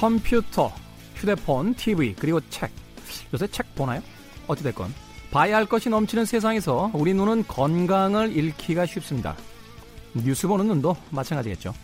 컴퓨터, 0.00 0.72
휴대폰, 1.14 1.74
TV, 1.74 2.14
그리고 2.18 2.40
책. 2.48 2.70
요새 3.34 3.46
책 3.48 3.74
보나요? 3.74 4.02
어찌됐건. 4.46 4.94
봐야 5.30 5.56
할 5.56 5.66
것이 5.66 5.90
넘치는 5.90 6.24
세상에서 6.24 6.90
우리 6.94 7.12
눈은 7.12 7.44
건강을 7.46 8.34
잃기가 8.34 8.86
쉽습니다. 8.86 9.36
뉴스 10.14 10.48
보는 10.48 10.68
눈도 10.68 10.96
마찬가지겠죠. 11.10 11.74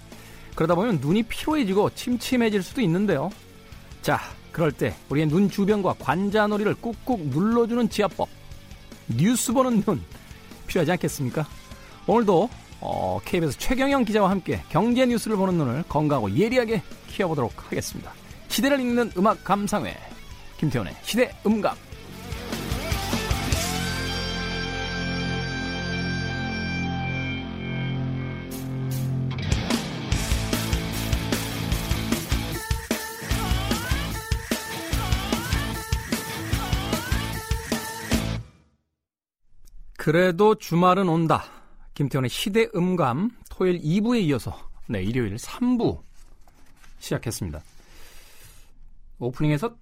그러다 0.55 0.75
보면 0.75 1.01
눈이 1.03 1.25
피로해지고 1.25 1.91
침침해질 1.91 2.63
수도 2.63 2.81
있는데요. 2.81 3.29
자, 4.01 4.19
그럴 4.51 4.73
때 4.73 4.95
우리의 5.11 5.29
눈 5.29 5.51
주변과 5.51 5.97
관자놀이를 5.99 6.77
꾹꾹 6.77 7.19
눌러주는 7.27 7.91
지압법. 7.91 8.31
뉴스 9.09 9.53
보는 9.53 9.83
눈 9.83 10.03
필요하지 10.67 10.93
않겠습니까? 10.93 11.47
오늘도 12.07 12.49
어, 12.81 13.21
KBS 13.27 13.59
최경영 13.59 14.07
기자와 14.07 14.31
함께 14.31 14.63
경제 14.71 15.05
뉴스를 15.05 15.37
보는 15.37 15.59
눈을 15.59 15.85
건강하고 15.87 16.35
예리하게 16.35 16.83
키워보도록 17.17 17.53
하겠습니다. 17.67 18.13
시대를 18.49 18.79
읽는 18.81 19.13
음악 19.17 19.43
감상회 19.43 19.97
김태훈의 20.59 20.95
시대 21.03 21.35
음감 21.47 21.75
그래도 39.97 40.55
주말은 40.55 41.09
온다. 41.09 41.47
김태훈의 41.95 42.31
시대 42.31 42.69
음감 42.77 43.31
토요일 43.51 43.81
2부에 43.81 44.23
이어서 44.23 44.57
네, 44.87 45.03
일요일 45.03 45.35
3부 45.35 45.99
시작했습니다. 47.07 47.63
오프닝에서 49.19 49.75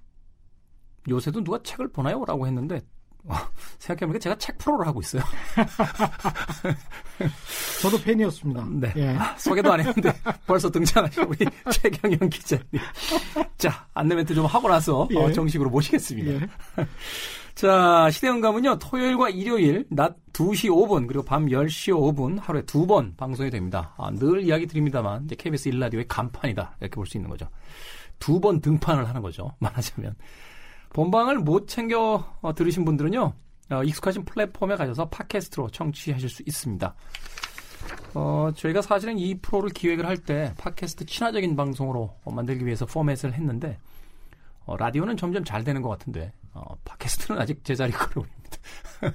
요새도 1.08 1.42
누가 1.42 1.58
책을 1.62 1.88
보나요? 1.88 2.24
라고 2.24 2.46
했는데 2.46 2.80
어, 3.26 3.34
생각해보니까 3.78 4.18
제가 4.18 4.36
책 4.36 4.58
프로를 4.58 4.86
하고 4.86 5.00
있어요. 5.00 5.22
저도 7.80 7.98
팬이었습니다. 8.02 8.66
네. 8.70 8.92
예. 8.96 9.16
아, 9.16 9.34
소개도 9.38 9.72
안 9.72 9.80
했는데 9.80 10.12
벌써 10.46 10.70
등장하신 10.70 11.22
우리 11.24 11.46
최경영 11.72 12.28
기자님. 12.28 12.66
자, 13.56 13.86
안내 13.94 14.14
멘트 14.14 14.34
좀 14.34 14.44
하고 14.46 14.68
나서 14.68 15.02
어, 15.02 15.08
예. 15.10 15.16
어, 15.16 15.32
정식으로 15.32 15.70
모시겠습니다. 15.70 16.32
예. 16.32 16.48
자, 17.54 18.10
시대음감은요, 18.10 18.78
토요일과 18.80 19.30
일요일 19.30 19.86
낮 19.88 20.16
2시 20.32 20.68
5분, 20.70 21.06
그리고 21.06 21.22
밤 21.24 21.46
10시 21.46 21.92
5분 21.94 22.40
하루에 22.40 22.62
두 22.62 22.84
번 22.86 23.14
방송이 23.16 23.48
됩니다. 23.50 23.94
아, 23.96 24.10
늘 24.10 24.42
이야기 24.42 24.66
드립니다만, 24.66 25.24
이제 25.24 25.36
KBS 25.36 25.70
1라디오의 25.70 26.06
간판이다. 26.08 26.76
이렇게 26.80 26.94
볼 26.96 27.06
수 27.06 27.16
있는 27.16 27.30
거죠. 27.30 27.48
두 28.18 28.40
번 28.40 28.60
등판을 28.60 29.08
하는 29.08 29.22
거죠. 29.22 29.52
말하자면. 29.60 30.16
본방을 30.92 31.38
못 31.38 31.68
챙겨 31.68 32.24
어, 32.40 32.54
들으신 32.54 32.84
분들은요, 32.84 33.32
어, 33.70 33.82
익숙하신 33.84 34.24
플랫폼에 34.24 34.74
가셔서 34.76 35.08
팟캐스트로 35.08 35.70
청취하실 35.70 36.28
수 36.28 36.42
있습니다. 36.46 36.94
어, 38.14 38.50
저희가 38.56 38.82
사실은 38.82 39.16
이 39.18 39.34
프로를 39.38 39.70
기획을 39.70 40.06
할 40.06 40.16
때 40.18 40.54
팟캐스트 40.58 41.06
친화적인 41.06 41.54
방송으로 41.54 42.14
만들기 42.24 42.64
위해서 42.66 42.84
포맷을 42.86 43.32
했는데, 43.32 43.78
어, 44.66 44.76
라디오는 44.76 45.16
점점 45.16 45.44
잘 45.44 45.62
되는 45.62 45.82
것 45.82 45.88
같은데 45.90 46.32
어, 46.54 46.76
팟캐스트는 46.84 47.40
아직 47.40 47.64
제자리 47.64 47.92
걸어올립니다. 47.92 48.58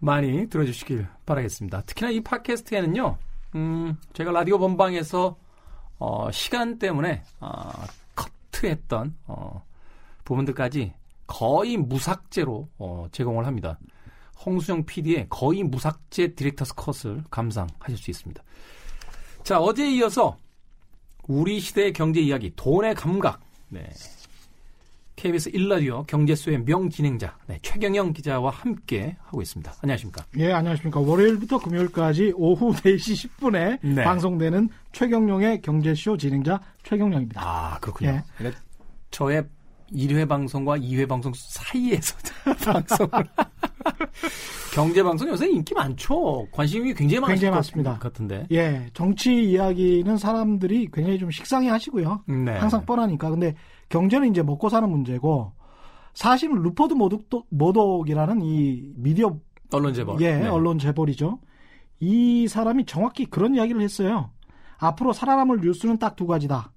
많이 0.00 0.48
들어주시길 0.48 1.06
바라겠습니다. 1.24 1.82
특히나 1.82 2.10
이 2.10 2.20
팟캐스트에는요, 2.20 3.16
음, 3.54 3.96
제가 4.12 4.32
라디오 4.32 4.58
본방에서 4.58 5.36
어, 5.98 6.30
시간 6.30 6.78
때문에 6.78 7.22
어, 7.40 7.72
커트했던 8.14 9.16
어, 9.26 9.64
부분들까지 10.24 10.92
거의 11.26 11.76
무삭제로 11.76 12.68
어, 12.78 13.06
제공을 13.12 13.46
합니다. 13.46 13.78
홍수영 14.44 14.84
PD의 14.84 15.26
거의 15.30 15.62
무삭제 15.62 16.34
디렉터스 16.34 16.74
컷을 16.74 17.24
감상하실 17.30 17.96
수 17.96 18.10
있습니다. 18.10 18.42
자, 19.42 19.60
어제에 19.60 19.90
이어서 19.92 20.36
우리 21.26 21.58
시대의 21.58 21.92
경제 21.92 22.20
이야기, 22.20 22.52
돈의 22.54 22.94
감각, 22.94 23.40
네, 23.68 23.88
KBS 25.16 25.50
1라디오 25.52 26.06
경제수의 26.06 26.62
명진행자 26.64 27.36
네, 27.46 27.58
최경영 27.62 28.12
기자와 28.12 28.50
함께 28.50 29.16
하고 29.24 29.40
있습니다. 29.40 29.72
안녕하십니까? 29.82 30.24
예, 30.38 30.52
안녕하십니까. 30.52 31.00
월요일부터 31.00 31.58
금요일까지 31.58 32.34
오후 32.36 32.72
4시 32.76 33.28
10분에 33.38 33.78
네. 33.82 34.04
방송되는 34.04 34.68
최경영의 34.92 35.62
경제쇼 35.62 36.18
진행자 36.18 36.60
최경영입니다. 36.84 37.40
아, 37.42 37.78
그렇군요. 37.80 38.10
예. 38.10 38.22
그러니까 38.36 38.60
저의 39.10 39.42
1회 39.90 40.28
방송과 40.28 40.76
2회 40.78 41.08
방송 41.08 41.32
사이에서 41.34 42.14
방송을 42.64 43.10
경제 44.74 45.02
방송 45.02 45.28
요새 45.28 45.48
인기 45.48 45.72
많죠. 45.72 46.46
관심이 46.52 46.92
굉장히 46.92 47.20
많으실 47.20 47.36
굉장히 47.36 47.54
많습니다. 47.54 47.98
같은데. 47.98 48.46
예, 48.50 48.86
정치 48.92 49.32
이야기는 49.44 50.18
사람들이 50.18 50.90
굉장히 50.92 51.18
좀 51.18 51.30
식상해 51.30 51.70
하시고요. 51.70 52.24
네. 52.26 52.52
항상 52.58 52.84
뻔하니까. 52.84 53.30
근데 53.30 53.54
경제는 53.88 54.30
이제 54.30 54.42
먹고 54.42 54.68
사는 54.68 54.88
문제고 54.88 55.52
사실은 56.14 56.62
루퍼트 56.62 56.94
머독, 56.94 57.28
머독이라는 57.50 58.40
이 58.42 58.92
미디어 58.96 59.36
언론 59.72 59.92
재벌. 59.94 60.20
예, 60.20 60.36
네. 60.38 60.48
언론 60.48 60.78
재벌이죠. 60.78 61.38
이 62.00 62.46
사람이 62.48 62.86
정확히 62.86 63.26
그런 63.26 63.54
이야기를 63.54 63.80
했어요. 63.80 64.30
앞으로 64.78 65.12
살아남을 65.12 65.60
뉴스는 65.60 65.98
딱 65.98 66.16
두 66.16 66.26
가지다. 66.26 66.72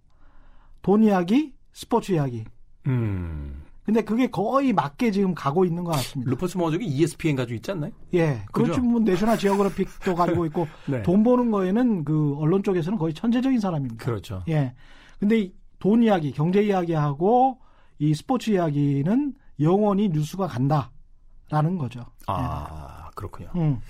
돈 0.82 1.04
이야기, 1.04 1.54
스포츠 1.74 2.14
이야기. 2.14 2.46
음. 2.88 3.64
근데 3.84 4.02
그게 4.04 4.28
거의 4.28 4.72
맞게 4.72 5.12
지금 5.12 5.34
가고 5.34 5.66
있는 5.66 5.84
것 5.84 5.92
같습니다. 5.94 6.30
루퍼트 6.30 6.58
머독이 6.58 6.86
ESPN 6.86 7.36
가지고 7.36 7.56
있지 7.56 7.72
않나요? 7.72 7.92
예. 8.14 8.42
그렇죠. 8.52 8.82
뭐 8.82 9.00
내셔널 9.00 9.38
지오그래픽도 9.38 10.14
가지고 10.16 10.46
있고 10.46 10.68
네. 10.88 11.02
돈 11.02 11.24
버는 11.24 11.50
거에는 11.50 12.04
그 12.06 12.36
언론 12.38 12.62
쪽에서는 12.62 13.00
거의 13.00 13.14
천재적인 13.14 13.60
사람입니다. 13.60 14.04
그렇죠. 14.06 14.44
예. 14.48 14.74
근데 15.20 15.52
돈 15.80 16.04
이야기, 16.04 16.32
경제 16.32 16.62
이야기하고 16.62 17.58
이 18.00 18.14
스포츠 18.14 18.52
이야기는 18.52 19.34
영원히 19.62 20.10
뉴스가 20.10 20.48
간다라는 20.48 21.78
거죠. 21.78 22.06
아 22.28 23.06
네. 23.06 23.12
그렇군요. 23.16 23.50
음. 23.56 23.82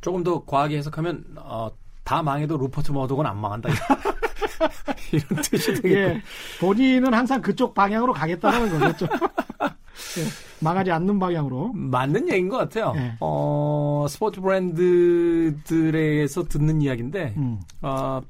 조금 0.00 0.22
더 0.22 0.44
과하게 0.44 0.78
해석하면 0.78 1.24
어, 1.36 1.70
다 2.04 2.22
망해도 2.22 2.56
루퍼트 2.56 2.92
머독은 2.92 3.26
안 3.26 3.38
망한다. 3.38 3.68
이런 5.12 5.42
뜻이 5.42 5.74
되겠고. 5.74 5.88
예, 5.88 6.22
본인은 6.60 7.12
항상 7.14 7.40
그쪽 7.40 7.74
방향으로 7.74 8.12
가겠다는 8.12 8.78
거겠죠. 8.78 9.06
예, 10.18 10.24
망하지 10.60 10.90
않는 10.90 11.18
방향으로. 11.18 11.72
맞는 11.74 12.28
얘기인 12.28 12.48
것 12.48 12.56
같아요. 12.58 12.92
예. 12.96 13.16
어, 13.20 14.06
스포츠 14.08 14.40
브랜드들에서 14.40 16.44
듣는 16.44 16.82
이야기인데, 16.82 17.34
음. 17.36 17.60
어, 17.82 18.20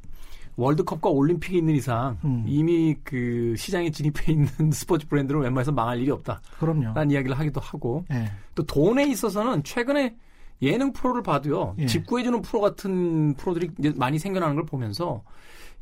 월드컵과 0.59 1.09
올림픽이 1.09 1.57
있는 1.57 1.75
이상 1.77 2.19
음. 2.25 2.45
이미 2.47 2.97
그 3.05 3.55
시장에 3.57 3.91
진입해 3.91 4.33
있는 4.33 4.49
스포츠 4.75 5.07
브랜드는 5.07 5.41
웬만해서 5.41 5.71
망할 5.71 6.01
일이 6.01 6.11
없다. 6.11 6.41
그럼요. 6.59 6.95
라는 6.95 7.13
이야기를 7.13 7.39
하기도 7.39 7.61
하고 7.61 8.05
네. 8.11 8.29
또 8.57 8.67
돈에 8.67 9.07
있어서는 9.07 9.63
최근에 9.63 10.17
예능 10.61 10.93
프로를 10.93 11.23
봐도요. 11.23 11.77
예. 11.79 11.87
집 11.87 12.07
구해주는 12.07 12.43
프로 12.43 12.61
같은 12.61 13.35
프로들이 13.35 13.71
이제 13.79 13.93
많이 13.97 14.19
생겨나는 14.19 14.57
걸 14.57 14.67
보면서 14.67 15.23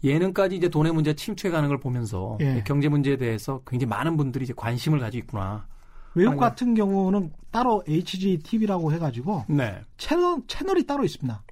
예능까지 0.05 0.57
이제 0.57 0.69
돈의 0.69 0.93
문제 0.93 1.15
침투해 1.15 1.51
가는 1.51 1.67
걸 1.71 1.81
보면서 1.81 2.37
예. 2.43 2.63
경제 2.67 2.91
문제에 2.91 3.17
대해서 3.17 3.63
굉장히 3.67 3.89
많은 3.89 4.19
분들이 4.19 4.45
이제 4.45 4.53
관심을 4.55 4.99
가지고 4.99 5.25
있구나. 5.25 5.67
외국 6.15 6.37
같은 6.37 6.75
경우는 6.75 7.33
따로 7.51 7.83
HGTV라고 7.89 8.93
해가지고 8.93 9.45
네. 9.49 9.81
채널 9.97 10.43
채널이 10.47 10.87
따로 10.87 11.05
있습니다. 11.05 11.43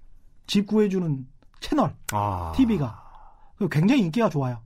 집 0.46 0.66
구해주는 0.66 1.26
채널 1.60 1.94
아. 2.12 2.52
TV가 2.54 3.03
굉장히 3.70 4.02
인기가 4.02 4.28
좋아요. 4.28 4.60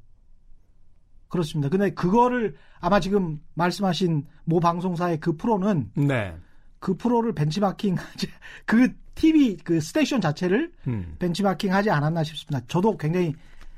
그렇습니다. 1.28 1.68
근데 1.68 1.90
그거를 1.90 2.56
아마 2.80 3.00
지금 3.00 3.40
말씀하신 3.54 4.26
모 4.44 4.60
방송사의 4.60 5.20
그 5.20 5.36
프로는 5.36 5.90
네. 5.94 6.34
그 6.78 6.94
프로를 6.94 7.34
벤치마킹 7.34 7.96
그 8.64 8.92
TV 9.14 9.56
그 9.58 9.80
스테이션 9.80 10.20
자체를 10.20 10.72
음. 10.86 11.16
벤치마킹 11.18 11.72
하지 11.72 11.90
않았나 11.90 12.24
싶습니다. 12.24 12.64
저도 12.68 12.96
굉장히 12.96 13.34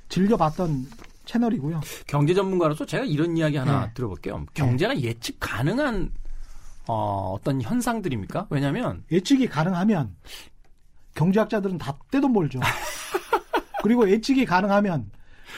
즐겨봤던 0.09 0.87
채널이고요. 1.25 1.81
경제 2.07 2.35
전문가로서 2.35 2.85
제가 2.85 3.05
이런 3.05 3.37
이야기 3.37 3.57
하나 3.57 3.87
네. 3.87 3.93
들어볼게요. 3.95 4.45
경제가 4.55 4.95
네. 4.95 5.03
예측 5.03 5.37
가능한 5.41 6.11
어, 6.87 7.35
어떤 7.35 7.63
현상들입니까? 7.63 8.49
왜냐하면 8.51 9.05
예측이 9.13 9.47
가능하면 9.47 10.17
경제학자들은 11.15 11.79
다 11.79 11.97
떼돈 12.11 12.33
벌죠. 12.33 12.61
그리고 13.83 14.09
예측이 14.11 14.45
가능하면 14.45 15.11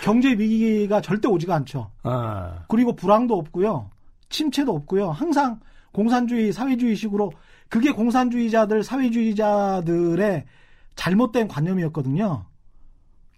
경제 0.02 0.30
위기가 0.30 1.00
절대 1.00 1.28
오지가 1.28 1.54
않죠. 1.56 1.90
아. 2.02 2.64
그리고 2.69 2.94
불황도 2.94 3.36
없고요. 3.36 3.90
침체도 4.30 4.74
없고요. 4.74 5.10
항상 5.10 5.60
공산주의, 5.92 6.52
사회주의식으로 6.52 7.32
그게 7.69 7.90
공산주의자들, 7.92 8.82
사회주의자들의 8.82 10.44
잘못된 10.96 11.48
관념이었거든요. 11.48 12.46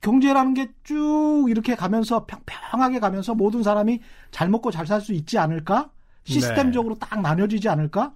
경제라는 0.01 0.55
게 0.55 0.69
쭉 0.85 1.47
이렇게 1.49 1.75
가면서 1.75 2.27
평평하게 2.27 3.01
가면서 3.01 3.35
모든 3.35 3.63
사람이 3.63 4.01
잘 4.31 4.49
먹고 4.51 4.71
잘 4.71 4.87
살 4.87 5.01
수 5.01 5.13
있지 5.15 5.39
않을까? 5.39 5.91
시스템적으로 6.25 6.95
네. 6.95 7.01
딱 7.01 7.21
나뉘어지지 7.23 7.69
않을까? 7.69 8.13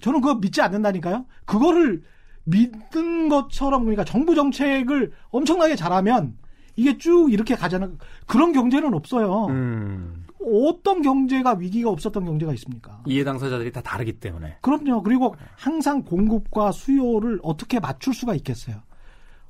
저는 0.00 0.20
그거 0.20 0.34
믿지 0.34 0.60
않는다니까요. 0.60 1.24
그거를 1.46 2.02
믿는 2.44 3.28
것처럼 3.28 3.82
그러니까 3.82 4.04
정부 4.04 4.34
정책을 4.34 5.12
엄청나게 5.30 5.76
잘하면 5.76 6.36
이게 6.76 6.96
쭉 6.98 7.32
이렇게 7.32 7.54
가자는 7.54 7.98
그런 8.26 8.52
경제는 8.52 8.94
없어요. 8.94 9.46
음. 9.46 10.24
어떤 10.42 11.02
경제가 11.02 11.54
위기가 11.54 11.90
없었던 11.90 12.24
경제가 12.24 12.54
있습니까? 12.54 13.02
이해 13.06 13.24
당사자들이 13.24 13.70
다 13.72 13.82
다르기 13.82 14.14
때문에. 14.14 14.56
그럼요. 14.62 15.02
그리고 15.02 15.34
항상 15.56 16.02
공급과 16.02 16.72
수요를 16.72 17.40
어떻게 17.42 17.78
맞출 17.78 18.14
수가 18.14 18.34
있겠어요. 18.36 18.76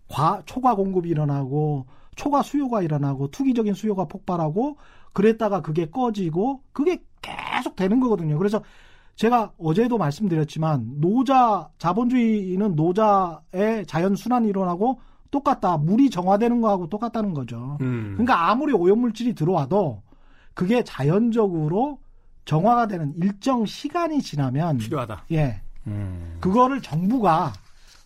과, 0.09 0.43
초과 0.45 0.75
공급이 0.75 1.09
일어나고 1.09 1.87
초과 2.17 2.43
수요가 2.43 2.83
일어나고 2.83 3.31
투기적인 3.31 3.75
수요가 3.75 4.07
폭발하고 4.07 4.77
그랬다가 5.13 5.63
그게 5.63 5.89
꺼지고 5.89 6.63
그게 6.73 7.03
계속 7.23 7.77
되는 7.77 8.01
거거든요. 8.01 8.37
그래서 8.37 8.63
제가 9.21 9.53
어제도 9.59 9.99
말씀드렸지만 9.99 10.99
노자 10.99 11.69
자본주의는 11.77 12.75
노자의 12.75 13.85
자연 13.87 14.17
순환이 14.17 14.49
일어나고 14.49 14.99
똑같다. 15.31 15.77
물이 15.77 16.09
정화되는 16.09 16.63
거하고 16.63 16.89
똑같다는 16.89 17.35
거죠. 17.35 17.77
음. 17.83 18.13
그러니까 18.15 18.49
아무리 18.49 18.73
오염물질이 18.73 19.35
들어와도 19.35 20.01
그게 20.55 20.83
자연적으로 20.83 21.99
정화가 22.47 22.87
되는 22.87 23.13
일정 23.19 23.67
시간이 23.67 24.23
지나면 24.23 24.79
필요하다. 24.79 25.27
예. 25.33 25.61
음. 25.87 26.39
그거를 26.41 26.81
정부가 26.81 27.53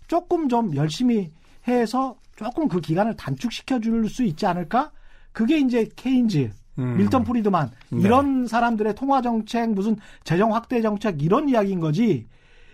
조금 0.09 0.49
좀 0.49 0.75
열심히 0.75 1.31
해서 1.69 2.17
조금 2.35 2.67
그 2.67 2.81
기간을 2.81 3.15
단축시켜 3.15 3.79
줄 3.79 4.09
수 4.09 4.25
있지 4.25 4.47
않을까? 4.47 4.91
그게 5.31 5.61
이제 5.61 5.89
케인즈, 5.95 6.51
음. 6.79 6.97
밀턴 6.97 7.25
프리드만 7.25 7.71
네. 7.91 8.01
이런 8.01 8.47
사람들의 8.47 8.95
통화 8.95 9.23
정책, 9.23 9.71
무슨 9.71 9.97
재정 10.25 10.55
확대 10.55 10.81
정책 10.81 11.23
이런 11.23 11.49
이야기인 11.49 11.81
거지. 11.81 12.27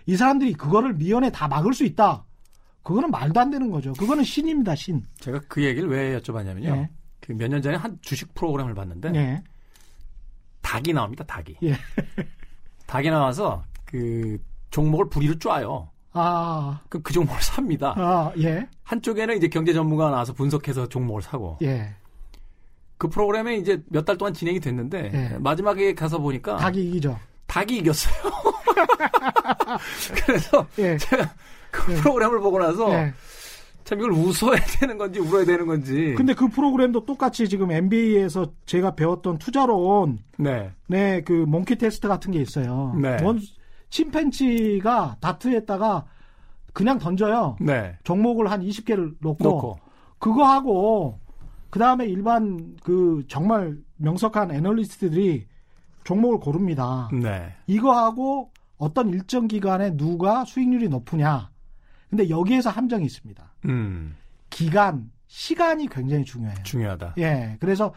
이 0.05 0.15
사람들이 0.15 0.53
그거를 0.53 0.93
미연에 0.93 1.31
다 1.31 1.47
막을 1.47 1.73
수 1.73 1.83
있다. 1.83 2.25
그거는 2.83 3.11
말도 3.11 3.39
안 3.39 3.51
되는 3.51 3.69
거죠. 3.69 3.93
그거는 3.93 4.23
신입니다, 4.23 4.75
신. 4.75 5.03
제가 5.19 5.39
그 5.47 5.63
얘기를 5.63 5.87
왜 5.87 6.17
여쭤봤냐면요. 6.19 6.71
네. 6.73 6.89
그몇 7.21 7.49
년 7.49 7.61
전에 7.61 7.77
한 7.77 7.97
주식 8.01 8.33
프로그램을 8.33 8.73
봤는데 8.73 9.11
네. 9.11 9.43
닭이 10.61 10.93
나옵니다, 10.93 11.23
닭이. 11.25 11.57
예. 11.63 11.75
닭이 12.87 13.09
나와서 13.09 13.63
그 13.85 14.37
종목을 14.71 15.09
부리로 15.09 15.37
쪼아요. 15.37 15.89
아. 16.13 16.81
그, 16.89 17.01
그 17.01 17.13
종목을 17.13 17.41
삽니다. 17.41 17.93
아, 17.97 18.31
예. 18.39 18.67
한쪽에는 18.83 19.37
이제 19.37 19.47
경제 19.47 19.73
전문가가 19.73 20.11
나와서 20.11 20.33
분석해서 20.33 20.89
종목을 20.89 21.21
사고. 21.21 21.57
예. 21.61 21.95
그 23.01 23.09
프로그램에 23.09 23.55
이제 23.55 23.81
몇 23.89 24.05
달 24.05 24.15
동안 24.15 24.31
진행이 24.31 24.59
됐는데 24.59 25.11
예. 25.11 25.37
마지막에 25.39 25.95
가서 25.95 26.19
보니까 26.19 26.57
닭이 26.57 26.79
이기죠. 26.89 27.17
닭이 27.47 27.77
이겼어요. 27.77 28.13
그래서 30.23 30.67
예. 30.77 30.97
제가 30.97 31.27
그 31.71 31.93
예. 31.93 31.95
프로그램을 31.95 32.39
보고 32.41 32.59
나서 32.59 32.93
예. 32.93 33.11
참 33.85 33.97
이걸 33.97 34.11
웃어야 34.11 34.59
되는 34.79 34.99
건지 34.99 35.19
울어야 35.19 35.45
되는 35.45 35.65
건지. 35.65 36.13
근데 36.15 36.35
그 36.35 36.47
프로그램도 36.47 37.05
똑같이 37.05 37.49
지금 37.49 37.71
MBA에서 37.71 38.51
제가 38.67 38.93
배웠던 38.93 39.39
투자론 39.39 40.19
네. 40.37 40.69
네, 40.85 41.21
그 41.21 41.33
몽키 41.33 41.77
테스트 41.77 42.07
같은 42.07 42.31
게 42.31 42.39
있어요. 42.39 42.95
네. 43.01 43.17
원 43.23 43.41
침팬치가 43.89 45.17
다트에다가 45.19 46.05
그냥 46.73 46.99
던져요. 46.99 47.57
네. 47.59 47.97
종목을 48.03 48.51
한 48.51 48.61
20개를 48.61 49.15
놓고, 49.19 49.43
놓고. 49.43 49.79
그거 50.19 50.45
하고 50.45 51.19
그 51.71 51.79
다음에 51.79 52.05
일반 52.05 52.75
그 52.83 53.23
정말 53.27 53.77
명석한 53.95 54.51
애널리스트들이 54.51 55.47
종목을 56.03 56.39
고릅니다. 56.39 57.09
네. 57.13 57.53
이거 57.65 57.93
하고 57.93 58.51
어떤 58.77 59.09
일정 59.09 59.47
기간에 59.47 59.95
누가 59.95 60.43
수익률이 60.43 60.89
높으냐. 60.89 61.49
근데 62.09 62.29
여기에서 62.29 62.69
함정이 62.69 63.05
있습니다. 63.05 63.53
음. 63.65 64.15
기간, 64.49 65.09
시간이 65.27 65.87
굉장히 65.87 66.25
중요해요. 66.25 66.61
중요하다. 66.63 67.13
예. 67.19 67.55
그래서 67.61 67.93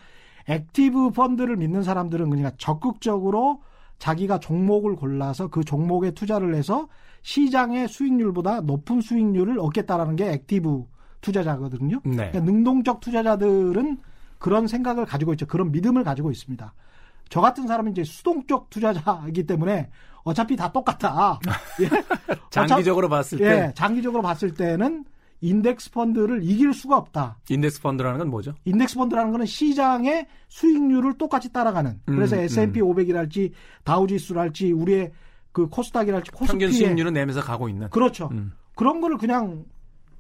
액티브 0.47 1.11
펀드를 1.11 1.56
믿는 1.56 1.82
사람들은 1.82 2.31
그러니까 2.31 2.53
적극적으로 2.56 3.62
자기가 3.99 4.38
종목을 4.38 4.94
골라서 4.94 5.49
그 5.49 5.65
종목에 5.65 6.12
투자를 6.12 6.55
해서 6.55 6.88
시장의 7.23 7.88
수익률보다 7.88 8.61
높은 8.61 9.00
수익률을 9.00 9.59
얻겠다라는 9.59 10.15
게 10.15 10.31
액티브 10.31 10.85
투자자거든요. 11.25 12.00
네. 12.05 12.17
그러니까 12.17 12.41
능동적 12.41 13.00
투자자들은 13.00 13.99
그런 14.38 14.67
생각을 14.67 15.06
가지고 15.06 15.32
있죠. 15.32 15.47
그런 15.47 15.73
믿음을 15.73 16.05
가지고 16.05 16.31
있습니다. 16.31 16.75
저 17.31 17.41
같은 17.41 17.67
사람은 17.67 17.93
이제 17.93 18.05
수동적 18.05 18.69
투자자이기 18.69 19.47
때문에 19.47 19.88
어차피 20.23 20.55
다 20.55 20.71
똑같다. 20.71 21.41
예? 21.81 21.88
장기적으로 22.50 23.09
봤을 23.09 23.38
때. 23.38 23.44
예, 23.44 23.73
장기적으로 23.75 24.23
봤을 24.23 24.53
때는 24.53 25.05
인덱스 25.41 25.91
펀드를 25.93 26.43
이길 26.43 26.73
수가 26.75 26.97
없다. 26.97 27.38
인덱스 27.49 27.81
펀드라는 27.81 28.19
건 28.19 28.29
뭐죠? 28.29 28.55
인덱스 28.65 28.97
펀드라는 28.97 29.32
거는 29.32 29.47
시장의 29.47 30.27
수익률을 30.49 31.19
똑같이 31.19 31.53
따라가는. 31.53 32.00
음, 32.09 32.15
그래서 32.15 32.37
S&P 32.37 32.81
음. 32.81 32.88
500이랄지 32.88 33.53
다우지수랄지 33.85 34.73
우리의 34.73 35.12
그 35.53 35.69
코스닥이랄지 35.69 36.31
코스피의 36.32 36.49
평균 36.49 36.73
수익률은 36.73 37.12
내면서 37.15 37.41
가고 37.41 37.69
있는. 37.69 37.88
그렇죠. 37.91 38.29
음. 38.32 38.53
그런 38.75 39.00
거를 39.00 39.19
그냥 39.19 39.65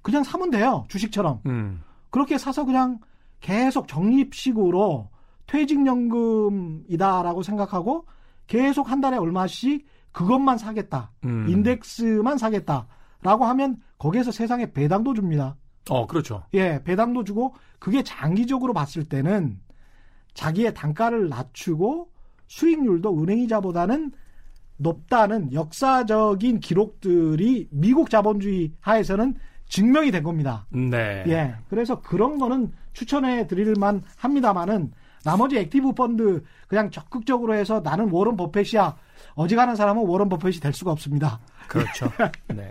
그냥 0.04 0.22
사면 0.22 0.50
돼요. 0.50 0.84
주식처럼. 0.88 1.40
음. 1.46 1.82
그렇게 2.10 2.36
사서 2.38 2.64
그냥 2.66 3.00
계속 3.40 3.88
적립식으로 3.88 5.08
퇴직연금이다라고 5.46 7.42
생각하고 7.42 8.06
계속 8.46 8.90
한 8.90 9.00
달에 9.00 9.16
얼마씩 9.16 9.86
그것만 10.12 10.58
사겠다. 10.58 11.10
음. 11.24 11.48
인덱스만 11.48 12.36
사겠다라고 12.36 13.46
하면 13.46 13.78
거기에서 13.98 14.30
세상에 14.30 14.72
배당도 14.72 15.14
줍니다. 15.14 15.56
어, 15.88 16.06
그렇죠. 16.06 16.44
예, 16.52 16.82
배당도 16.84 17.24
주고 17.24 17.54
그게 17.78 18.02
장기적으로 18.02 18.74
봤을 18.74 19.04
때는 19.04 19.58
자기의 20.34 20.74
단가를 20.74 21.30
낮추고 21.30 22.10
수익률도 22.46 23.22
은행이자보다는 23.22 24.12
높다는 24.76 25.52
역사적인 25.52 26.60
기록들이 26.60 27.68
미국 27.70 28.10
자본주의 28.10 28.72
하에서는 28.80 29.34
증명이 29.74 30.12
된 30.12 30.22
겁니다. 30.22 30.66
네. 30.70 31.24
예. 31.26 31.54
그래서 31.68 32.00
그런 32.00 32.38
거는 32.38 32.70
추천해 32.92 33.48
드릴만 33.48 34.04
합니다만은 34.16 34.92
나머지 35.24 35.58
액티브 35.58 35.94
펀드 35.94 36.44
그냥 36.68 36.92
적극적으로 36.92 37.56
해서 37.56 37.80
나는 37.80 38.08
워런 38.08 38.36
버핏이야. 38.36 38.96
어지간한 39.34 39.74
사람은 39.74 40.06
워런 40.06 40.28
버핏이 40.28 40.60
될 40.60 40.72
수가 40.72 40.92
없습니다. 40.92 41.40
그렇죠. 41.66 42.08
네. 42.54 42.70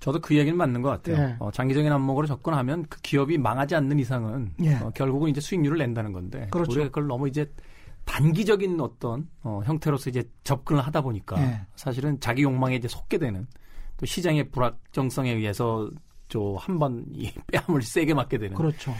저도 0.00 0.20
그 0.20 0.36
얘기는 0.36 0.56
맞는 0.58 0.82
것 0.82 0.88
같아요. 0.88 1.16
예. 1.16 1.36
어, 1.38 1.52
장기적인 1.52 1.92
안목으로 1.92 2.26
접근하면 2.26 2.86
그 2.88 3.00
기업이 3.02 3.38
망하지 3.38 3.76
않는 3.76 4.00
이상은 4.00 4.50
예. 4.64 4.74
어, 4.78 4.90
결국은 4.92 5.30
이제 5.30 5.40
수익률을 5.40 5.78
낸다는 5.78 6.12
건데 6.12 6.48
그렇죠. 6.50 6.72
우리가 6.72 6.86
그걸 6.86 7.06
너무 7.06 7.28
이제 7.28 7.48
단기적인 8.04 8.80
어떤 8.80 9.28
어, 9.44 9.60
형태로서 9.64 10.10
이제 10.10 10.24
접근을 10.42 10.84
하다 10.84 11.02
보니까 11.02 11.40
예. 11.40 11.60
사실은 11.76 12.18
자기 12.18 12.42
욕망에 12.42 12.74
이제 12.74 12.88
속게 12.88 13.18
되는 13.18 13.46
또 14.00 14.06
시장의 14.06 14.50
불확정성에 14.50 15.30
의해서 15.30 15.90
저 16.28 16.56
한번 16.58 17.04
이 17.12 17.30
뺨을 17.52 17.82
세게 17.82 18.14
맞게 18.14 18.38
되는 18.38 18.56
그렇죠. 18.56 18.94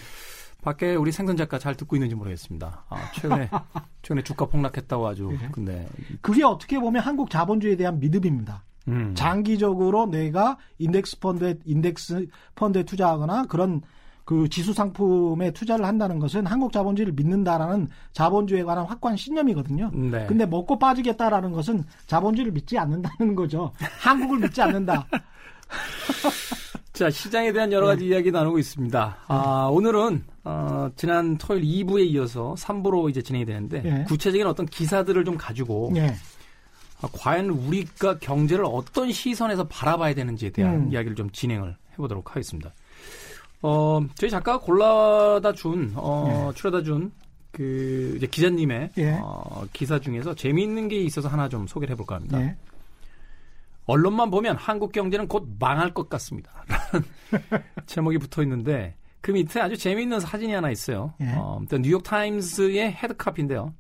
밖에 0.62 0.94
우리 0.94 1.10
생선 1.10 1.38
작가 1.38 1.58
잘 1.58 1.74
듣고 1.74 1.96
있는지 1.96 2.14
모르겠습니다. 2.14 2.84
아, 2.90 3.12
최근에 3.12 3.48
최근에 4.02 4.22
주가 4.22 4.44
폭락했다고 4.44 5.06
아주 5.08 5.28
네. 5.40 5.48
근데 5.52 5.88
그게 6.20 6.44
어떻게 6.44 6.78
보면 6.78 7.02
한국 7.02 7.30
자본주의에 7.30 7.76
대한 7.76 7.98
믿음입니다. 7.98 8.62
음. 8.88 9.14
장기적으로 9.14 10.06
내가 10.06 10.58
인덱스 10.78 11.20
펀드에 11.20 11.58
인덱스 11.64 12.26
펀드에 12.56 12.82
투자하거나 12.82 13.46
그런 13.46 13.80
그 14.30 14.48
지수 14.48 14.72
상품에 14.72 15.50
투자를 15.50 15.84
한다는 15.84 16.20
것은 16.20 16.46
한국 16.46 16.72
자본주의를 16.72 17.14
믿는다라는 17.14 17.88
자본주의에 18.12 18.62
관한 18.62 18.86
확고한 18.86 19.16
신념이거든요. 19.16 19.90
네. 19.92 20.24
근데 20.26 20.46
먹고 20.46 20.78
빠지겠다라는 20.78 21.50
것은 21.50 21.82
자본주의를 22.06 22.52
믿지 22.52 22.78
않는다는 22.78 23.34
거죠. 23.34 23.72
한국을 23.98 24.38
믿지 24.38 24.62
않는다. 24.62 25.04
자, 26.92 27.10
시장에 27.10 27.52
대한 27.52 27.72
여러 27.72 27.86
가지 27.86 28.04
네. 28.04 28.10
이야기 28.10 28.30
나누고 28.30 28.60
있습니다. 28.60 29.16
아, 29.26 29.68
오늘은 29.72 30.22
어, 30.44 30.88
지난 30.94 31.36
토요일 31.36 31.64
2부에 31.64 32.06
이어서 32.10 32.54
3부로 32.56 33.10
이제 33.10 33.20
진행이 33.20 33.44
되는데 33.44 33.82
네. 33.82 34.04
구체적인 34.04 34.46
어떤 34.46 34.64
기사들을 34.64 35.24
좀 35.24 35.36
가지고 35.36 35.90
네. 35.92 36.14
아, 37.02 37.08
과연 37.12 37.50
우리가 37.50 38.20
경제를 38.20 38.64
어떤 38.64 39.10
시선에서 39.10 39.66
바라봐야 39.66 40.14
되는지에 40.14 40.50
대한 40.50 40.82
음. 40.82 40.92
이야기를 40.92 41.16
좀 41.16 41.28
진행을 41.30 41.74
해보도록 41.94 42.30
하겠습니다. 42.30 42.72
어, 43.62 44.00
저희 44.14 44.30
작가가 44.30 44.58
골라다 44.58 45.52
준, 45.52 45.92
어, 45.96 46.50
네. 46.52 46.58
추려다 46.58 46.82
준, 46.82 47.12
그, 47.52 48.14
이제 48.16 48.26
기자님의, 48.26 48.90
예. 48.98 49.18
어, 49.22 49.64
기사 49.72 49.98
중에서 49.98 50.34
재미있는 50.34 50.88
게 50.88 50.96
있어서 51.00 51.28
하나 51.28 51.48
좀 51.48 51.66
소개를 51.66 51.92
해볼까 51.92 52.16
합니다. 52.16 52.40
예. 52.40 52.56
언론만 53.86 54.30
보면 54.30 54.56
한국 54.56 54.92
경제는 54.92 55.26
곧 55.26 55.48
망할 55.58 55.92
것 55.92 56.08
같습니다. 56.08 56.64
라는 56.68 57.06
제목이 57.86 58.18
붙어 58.18 58.42
있는데, 58.42 58.94
그그 59.20 59.32
밑에 59.32 59.60
아주 59.60 59.76
재미있는 59.76 60.20
사진이 60.20 60.52
하나 60.52 60.70
있어요. 60.70 61.12
예. 61.20 61.32
어, 61.36 61.60
뉴욕 61.80 62.02
타임스의 62.02 62.92
헤드 62.92 63.16
카피인데요. 63.16 63.74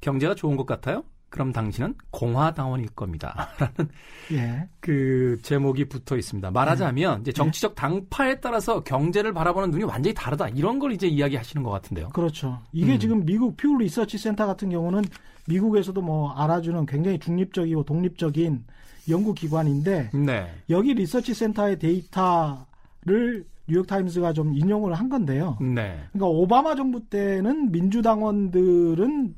경제가 0.00 0.34
좋은 0.34 0.56
것 0.56 0.66
같아요? 0.66 1.02
그럼 1.36 1.52
당신은 1.52 1.94
공화당원일 2.10 2.88
겁니다. 2.96 3.50
라는 3.60 3.90
예. 4.32 4.66
그 4.80 5.38
제목이 5.42 5.84
붙어 5.84 6.16
있습니다. 6.16 6.50
말하자면 6.50 7.18
예. 7.18 7.20
이제 7.20 7.32
정치적 7.32 7.74
당파에 7.74 8.40
따라서 8.40 8.82
경제를 8.82 9.34
바라보는 9.34 9.70
눈이 9.70 9.84
완전히 9.84 10.14
다르다. 10.14 10.48
이런 10.48 10.78
걸 10.78 10.92
이제 10.92 11.06
이야기하시는 11.06 11.62
것 11.62 11.70
같은데요. 11.70 12.08
그렇죠. 12.08 12.58
이게 12.72 12.94
음. 12.94 12.98
지금 12.98 13.26
미국 13.26 13.54
퓨 13.58 13.76
리서치 13.76 14.16
센터 14.16 14.46
같은 14.46 14.70
경우는 14.70 15.04
미국에서도 15.46 16.00
뭐 16.00 16.32
알아주는 16.32 16.86
굉장히 16.86 17.18
중립적이고 17.18 17.84
독립적인 17.84 18.64
연구기관인데 19.06 20.12
네. 20.14 20.54
여기 20.70 20.94
리서치 20.94 21.34
센터의 21.34 21.78
데이터를 21.78 23.44
뉴욕타임스가 23.68 24.32
좀 24.32 24.54
인용을 24.54 24.94
한 24.94 25.10
건데요. 25.10 25.58
네. 25.60 26.00
그러니까 26.12 26.28
오바마 26.28 26.76
정부 26.76 27.04
때는 27.10 27.72
민주당원들은 27.72 29.34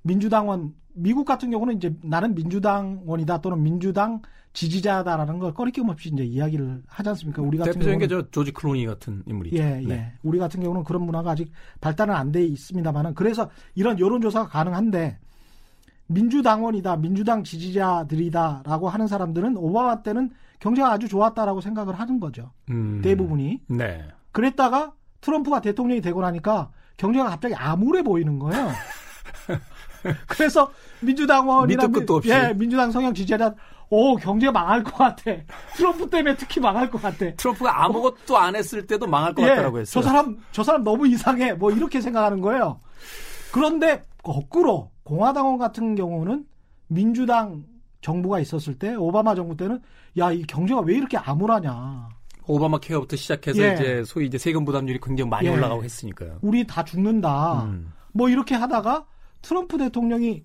민주당원 0.00 0.72
미국 0.94 1.24
같은 1.24 1.50
경우는 1.50 1.76
이제 1.76 1.94
나는 2.02 2.34
민주당원이다 2.34 3.40
또는 3.40 3.62
민주당 3.62 4.20
지지자다라는 4.52 5.38
걸 5.38 5.54
꺼리낌 5.54 5.88
없이 5.88 6.10
이제 6.12 6.24
이야기를 6.24 6.82
하지 6.86 7.08
않습니까? 7.10 7.40
우리 7.42 7.56
같은 7.56 7.72
대표적인 7.72 7.98
게저 8.00 8.30
조지 8.30 8.52
클로니 8.52 8.84
같은 8.86 9.22
인물이죠. 9.26 9.56
예, 9.56 9.80
예. 9.82 9.86
네. 9.86 10.12
우리 10.22 10.38
같은 10.38 10.60
경우는 10.60 10.84
그런 10.84 11.02
문화가 11.04 11.30
아직 11.30 11.50
발달은 11.80 12.14
안 12.14 12.32
돼 12.32 12.44
있습니다만은 12.44 13.14
그래서 13.14 13.50
이런 13.74 13.98
여론조사가 13.98 14.48
가능한데 14.48 15.18
민주당원이다, 16.08 16.96
민주당 16.96 17.42
지지자들이다라고 17.44 18.88
하는 18.88 19.06
사람들은 19.06 19.56
오바마 19.56 20.02
때는 20.02 20.30
경제가 20.60 20.92
아주 20.92 21.08
좋았다라고 21.08 21.60
생각을 21.60 21.98
하는 21.98 22.20
거죠. 22.20 22.50
음, 22.70 23.00
대부분이. 23.02 23.60
네. 23.68 24.06
그랬다가 24.30 24.92
트럼프가 25.20 25.60
대통령이 25.60 26.00
되고 26.00 26.20
나니까 26.20 26.70
경제가 26.98 27.30
갑자기 27.30 27.54
암울해 27.54 28.02
보이는 28.02 28.38
거예요. 28.38 28.68
그래서 30.26 30.70
민주당원이나 31.00 31.86
끝도 31.88 32.16
없이. 32.16 32.30
예, 32.30 32.52
민주당 32.56 32.90
성향 32.90 33.14
지지자 33.14 33.54
오 33.90 34.16
경제가 34.16 34.52
망할 34.52 34.82
것 34.82 34.94
같아. 34.96 35.32
트럼프 35.76 36.08
때문에 36.08 36.36
특히 36.36 36.60
망할 36.60 36.90
것 36.90 37.02
같아. 37.02 37.26
트럼프가 37.36 37.84
아무것도 37.84 38.38
안 38.38 38.56
했을 38.56 38.86
때도 38.86 39.06
망할 39.06 39.34
것 39.34 39.42
예, 39.42 39.48
같다라고 39.48 39.80
했어요. 39.80 40.02
저 40.02 40.08
사람 40.08 40.38
저 40.52 40.62
사람 40.62 40.82
너무 40.82 41.06
이상해. 41.06 41.52
뭐 41.52 41.70
이렇게 41.70 42.00
생각하는 42.00 42.40
거예요. 42.40 42.80
그런데 43.52 44.02
거꾸로 44.22 44.90
공화당원 45.04 45.58
같은 45.58 45.94
경우는 45.94 46.46
민주당 46.88 47.64
정부가 48.00 48.40
있었을 48.40 48.78
때 48.78 48.94
오바마 48.94 49.34
정부 49.34 49.56
때는 49.56 49.80
야 50.18 50.32
이 50.32 50.42
경제가 50.42 50.80
왜 50.80 50.94
이렇게 50.94 51.16
암울하냐. 51.18 52.08
오바마 52.46 52.78
케어부터 52.80 53.16
시작해서 53.16 53.62
예. 53.62 53.74
이제 53.74 54.02
소위 54.04 54.26
이제 54.26 54.36
세금 54.38 54.64
부담률이 54.64 54.98
굉장히 55.02 55.30
많이 55.30 55.46
예. 55.48 55.52
올라가고 55.52 55.84
했으니까요. 55.84 56.38
우리 56.42 56.66
다 56.66 56.84
죽는다. 56.84 57.64
음. 57.64 57.92
뭐 58.12 58.28
이렇게 58.28 58.54
하다가 58.54 59.04
트럼프 59.42 59.76
대통령이 59.76 60.44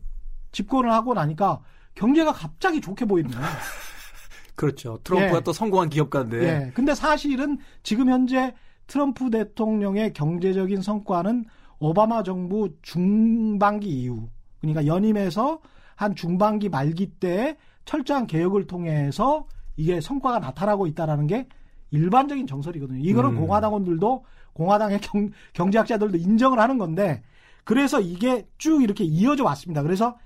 집권을 0.51 0.91
하고 0.91 1.13
나니까 1.13 1.61
경제가 1.95 2.33
갑자기 2.33 2.81
좋게 2.81 3.05
보이는 3.05 3.31
거예요. 3.31 3.45
그렇죠. 4.55 4.99
트럼프가 5.03 5.37
예. 5.37 5.43
또 5.43 5.53
성공한 5.53 5.89
기업가인데. 5.89 6.43
예. 6.43 6.71
근데 6.73 6.95
사실은 6.95 7.59
지금 7.83 8.09
현재 8.09 8.53
트럼프 8.87 9.29
대통령의 9.29 10.13
경제적인 10.13 10.81
성과는 10.81 11.45
오바마 11.79 12.23
정부 12.23 12.69
중반기 12.81 13.89
이후 13.89 14.29
그러니까 14.59 14.87
연임에서 14.87 15.59
한 15.95 16.15
중반기 16.15 16.69
말기 16.69 17.07
때 17.19 17.57
철저한 17.85 18.27
개혁을 18.27 18.65
통해서 18.65 19.47
이게 19.75 20.01
성과가 20.01 20.39
나타나고 20.39 20.87
있다라는 20.87 21.27
게 21.27 21.47
일반적인 21.91 22.47
정설이거든요. 22.47 22.99
이거는 22.99 23.31
음. 23.31 23.35
공화당원들도 23.41 24.25
공화당의 24.53 24.99
경, 25.01 25.29
경제학자들도 25.53 26.17
인정을 26.17 26.59
하는 26.59 26.77
건데 26.77 27.23
그래서 27.67 27.99
이게 27.99 28.47
쭉 28.57 28.81
이렇게 28.81 29.03
이어져 29.03 29.43
왔습니다. 29.43 29.83
그래서 29.83 30.17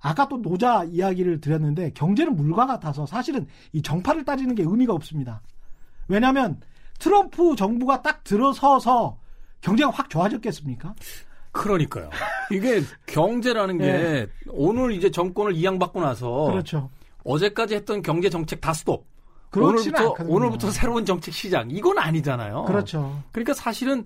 아까 0.00 0.28
또 0.28 0.42
노자 0.42 0.84
이야기를 0.84 1.40
드렸는데 1.40 1.92
경제는 1.94 2.36
물과 2.36 2.66
같아서 2.66 3.06
사실은 3.06 3.46
이 3.72 3.80
정파를 3.80 4.26
따지는 4.26 4.54
게 4.54 4.64
의미가 4.64 4.92
없습니다. 4.92 5.40
왜냐하면 6.08 6.60
트럼프 6.98 7.56
정부가 7.56 8.02
딱 8.02 8.22
들어서서 8.22 9.18
경제가 9.62 9.90
확 9.92 10.10
좋아졌겠습니까? 10.10 10.94
그러니까요. 11.52 12.10
이게 12.52 12.82
경제라는 13.06 13.78
게 13.78 13.84
네. 13.90 14.26
오늘 14.50 14.92
이제 14.92 15.10
정권을 15.10 15.54
이양받고 15.54 16.02
나서 16.02 16.44
그렇죠. 16.50 16.90
어제까지 17.24 17.76
했던 17.76 18.02
경제 18.02 18.28
정책 18.28 18.60
다 18.60 18.74
스톱. 18.74 19.06
오늘부터 19.56 20.08
않거든요. 20.08 20.34
오늘부터 20.34 20.70
새로운 20.70 21.06
정책 21.06 21.32
시작. 21.32 21.72
이건 21.72 21.96
아니잖아요. 21.98 22.64
그렇죠. 22.64 23.22
그러니까 23.32 23.54
사실은 23.54 24.04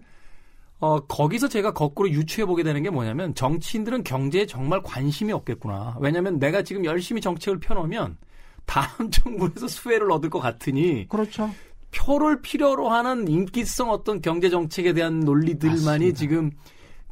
어, 0.80 1.00
거기서 1.00 1.49
제가 1.49 1.73
거꾸로 1.73 2.08
유추해 2.11 2.47
보게 2.47 2.62
되는 2.62 2.82
게 2.82 2.90
뭐냐면 2.90 3.35
정치인들은 3.35 4.04
경제에 4.04 4.47
정말 4.47 4.82
관심이 4.82 5.32
없겠구나. 5.32 5.97
왜냐하면 6.00 6.38
내가 6.38 6.62
지금 6.62 6.85
열심히 6.85 7.20
정책을 7.20 7.58
펴놓으면 7.58 8.16
다음 8.64 8.87
정부에서 9.11 9.66
수혜를 9.66 10.11
얻을 10.12 10.30
것 10.30 10.38
같으니. 10.38 11.08
그렇죠. 11.08 11.50
표를 11.90 12.42
필요로 12.42 12.90
하는 12.90 13.26
인기성 13.26 13.90
어떤 13.90 14.20
경제 14.20 14.50
정책에 14.50 14.92
대한 14.92 15.20
논리들만이 15.20 15.78
맞습니다. 15.80 16.18
지금 16.18 16.50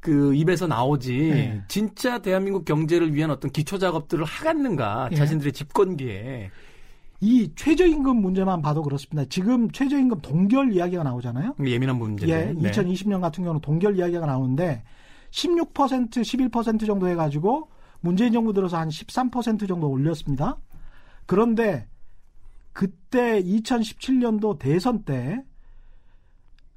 그 0.01 0.35
입에서 0.35 0.67
나오지 0.67 1.17
네. 1.17 1.63
진짜 1.67 2.19
대한민국 2.19 2.65
경제를 2.65 3.15
위한 3.15 3.31
어떤 3.31 3.51
기초 3.51 3.79
작업들을 3.79 4.25
하겠는가 4.25 5.09
네. 5.11 5.17
자신들의 5.17 5.53
집권기에 5.53 6.51
이 7.21 7.51
최저임금 7.55 8.17
문제만 8.17 8.63
봐도 8.63 8.83
그렇습니다. 8.83 9.29
지금 9.29 9.71
최저임금 9.71 10.21
동결 10.21 10.73
이야기가 10.73 11.03
나오잖아요. 11.03 11.55
예민한 11.65 11.99
문제. 11.99 12.29
예, 12.29 12.53
네. 12.53 12.71
2020년 12.71 13.21
같은 13.21 13.45
경우는 13.45 13.61
동결 13.61 13.97
이야기가 13.99 14.27
나오는데 14.27 14.83
16% 15.31 16.11
11% 16.11 16.87
정도 16.87 17.09
해가지고 17.09 17.69
문재인 18.01 18.33
정부 18.33 18.53
들어서 18.53 18.77
한 18.77 18.89
13% 18.89 19.67
정도 19.67 19.89
올렸습니다. 19.89 20.59
그런데 21.25 21.89
그때 22.73 23.43
2017년도 23.43 24.59
대선 24.59 25.03
때 25.05 25.43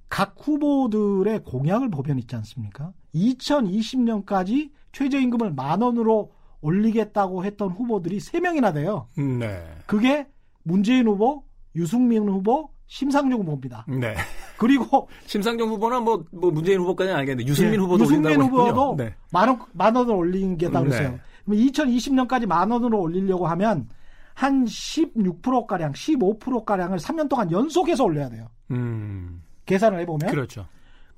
각 0.10 0.36
후보들의 0.40 1.44
공약을 1.44 1.90
보면 1.90 2.18
있지 2.20 2.36
않습니까? 2.36 2.92
2020년까지 3.14 4.72
최저임금을 4.92 5.54
만 5.54 5.82
원으로 5.82 6.34
올리겠다고 6.62 7.46
했던 7.46 7.70
후보들이 7.70 8.20
3명이나 8.20 8.74
돼요. 8.74 9.08
네. 9.16 9.64
그게 9.86 10.28
문재인 10.64 11.08
후보, 11.08 11.44
유승민 11.76 12.28
후보, 12.28 12.70
심상정 12.88 13.40
후보입니다. 13.42 13.86
네. 13.88 14.16
그리고 14.58 15.08
심상정 15.26 15.70
후보는 15.70 16.04
뭐, 16.04 16.26
뭐 16.32 16.52
문재인 16.52 16.80
후보까지는 16.80 17.18
알겠는데 17.20 17.50
유승민 17.50 17.74
네. 17.74 17.78
후보도 17.78 18.04
유승민 18.04 18.42
후보도 18.42 18.96
네. 18.98 19.14
만 19.32 19.48
원, 19.48 19.60
만 19.74 19.96
원을 19.96 20.14
올린 20.14 20.58
게다 20.58 20.82
그랬어요. 20.82 21.12
네. 21.12 21.20
2020년까지 21.48 22.46
만 22.46 22.70
원으로 22.70 23.00
올리려고 23.00 23.48
하면 23.48 23.88
한 24.34 24.66
16%가량, 24.66 25.92
15%가량을 25.94 26.98
3년 26.98 27.30
동안 27.30 27.52
연속해서 27.52 28.04
올려야 28.06 28.30
돼요. 28.30 28.48
음. 28.72 29.42
계산을 29.66 30.00
해보면. 30.02 30.30
그렇죠. 30.32 30.66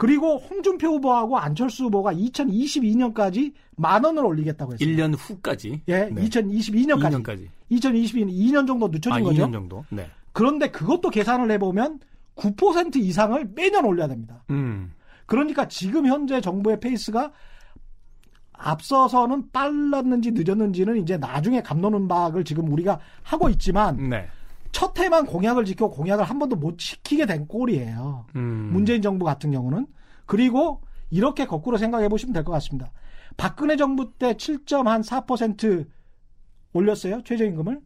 그리고 0.02 0.40
홍준표 0.40 0.88
후보하고 0.94 1.38
안철수 1.38 1.84
후보가 1.84 2.16
2022년까지 2.16 3.54
만 3.76 4.04
원을 4.04 4.26
올리겠다고 4.26 4.74
했어요. 4.74 4.90
1년 4.90 5.14
후까지. 5.16 5.84
예, 5.90 6.06
네. 6.06 6.24
2022년까지. 6.24 7.24
2년까지. 7.24 7.48
2022년 7.70 8.32
2년 8.32 8.66
정도 8.66 8.88
늦춰진 8.88 9.12
아, 9.12 9.20
거죠. 9.22 9.46
2년 9.46 9.54
정도. 9.54 9.86
네. 9.90 10.10
그런데 10.32 10.72
그것도 10.72 11.12
계산을 11.12 11.52
해보면 11.52 12.00
9% 12.36 12.96
이상을 12.96 13.52
매년 13.54 13.86
올려야 13.86 14.08
됩니다. 14.08 14.44
음. 14.50 14.92
그러니까 15.28 15.68
지금 15.68 16.08
현재 16.08 16.42
정부의 16.42 16.80
페이스가 16.80 17.32
앞서서는 18.54 19.52
빨랐는지 19.52 20.32
늦었는지는 20.32 20.98
이제 20.98 21.18
나중에 21.18 21.62
갑론을박을 21.62 22.44
지금 22.44 22.72
우리가 22.74 23.00
하고 23.22 23.50
있지만 23.50 24.10
네. 24.10 24.28
첫 24.72 24.98
해만 25.00 25.26
공약을 25.26 25.66
지켜 25.66 25.90
공약을 25.90 26.24
한 26.26 26.40
번도 26.40 26.56
못 26.56 26.78
지키게 26.78 27.26
된 27.26 27.48
꼴이에요. 27.48 28.26
음. 28.36 28.70
문재인 28.72 29.02
정부 29.02 29.26
같은 29.26 29.52
경우는 29.52 29.88
그리고 30.26 30.82
이렇게 31.10 31.46
거꾸로 31.46 31.78
생각해 31.78 32.08
보시면 32.10 32.34
될 32.34 32.44
것 32.44 32.52
같습니다. 32.54 32.92
박근혜 33.38 33.76
정부 33.76 34.14
때 34.18 34.34
7.4% 34.34 35.88
올렸어요 36.74 37.22
최저임금을. 37.24 37.82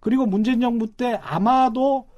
그리고 0.00 0.26
문재인 0.26 0.60
정부 0.60 0.92
때 0.94 1.18
아마도 1.22 2.08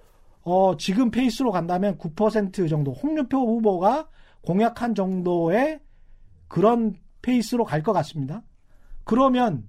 어, 0.42 0.76
지금 0.76 1.10
페이스로 1.10 1.50
간다면 1.50 1.96
9% 1.98 2.68
정도 2.68 2.92
홍준표 2.92 3.38
후보가 3.38 4.08
공약한 4.42 4.94
정도의 4.94 5.80
그런 6.48 6.94
페이스로 7.22 7.64
갈 7.64 7.82
것 7.82 7.92
같습니다. 7.92 8.42
그러면 9.04 9.68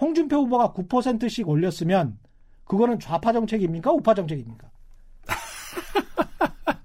홍준표 0.00 0.36
후보가 0.36 0.72
9%씩 0.72 1.48
올렸으면 1.48 2.18
그거는 2.68 3.00
좌파 3.00 3.32
정책입니까? 3.32 3.90
우파 3.90 4.14
정책입니까? 4.14 4.68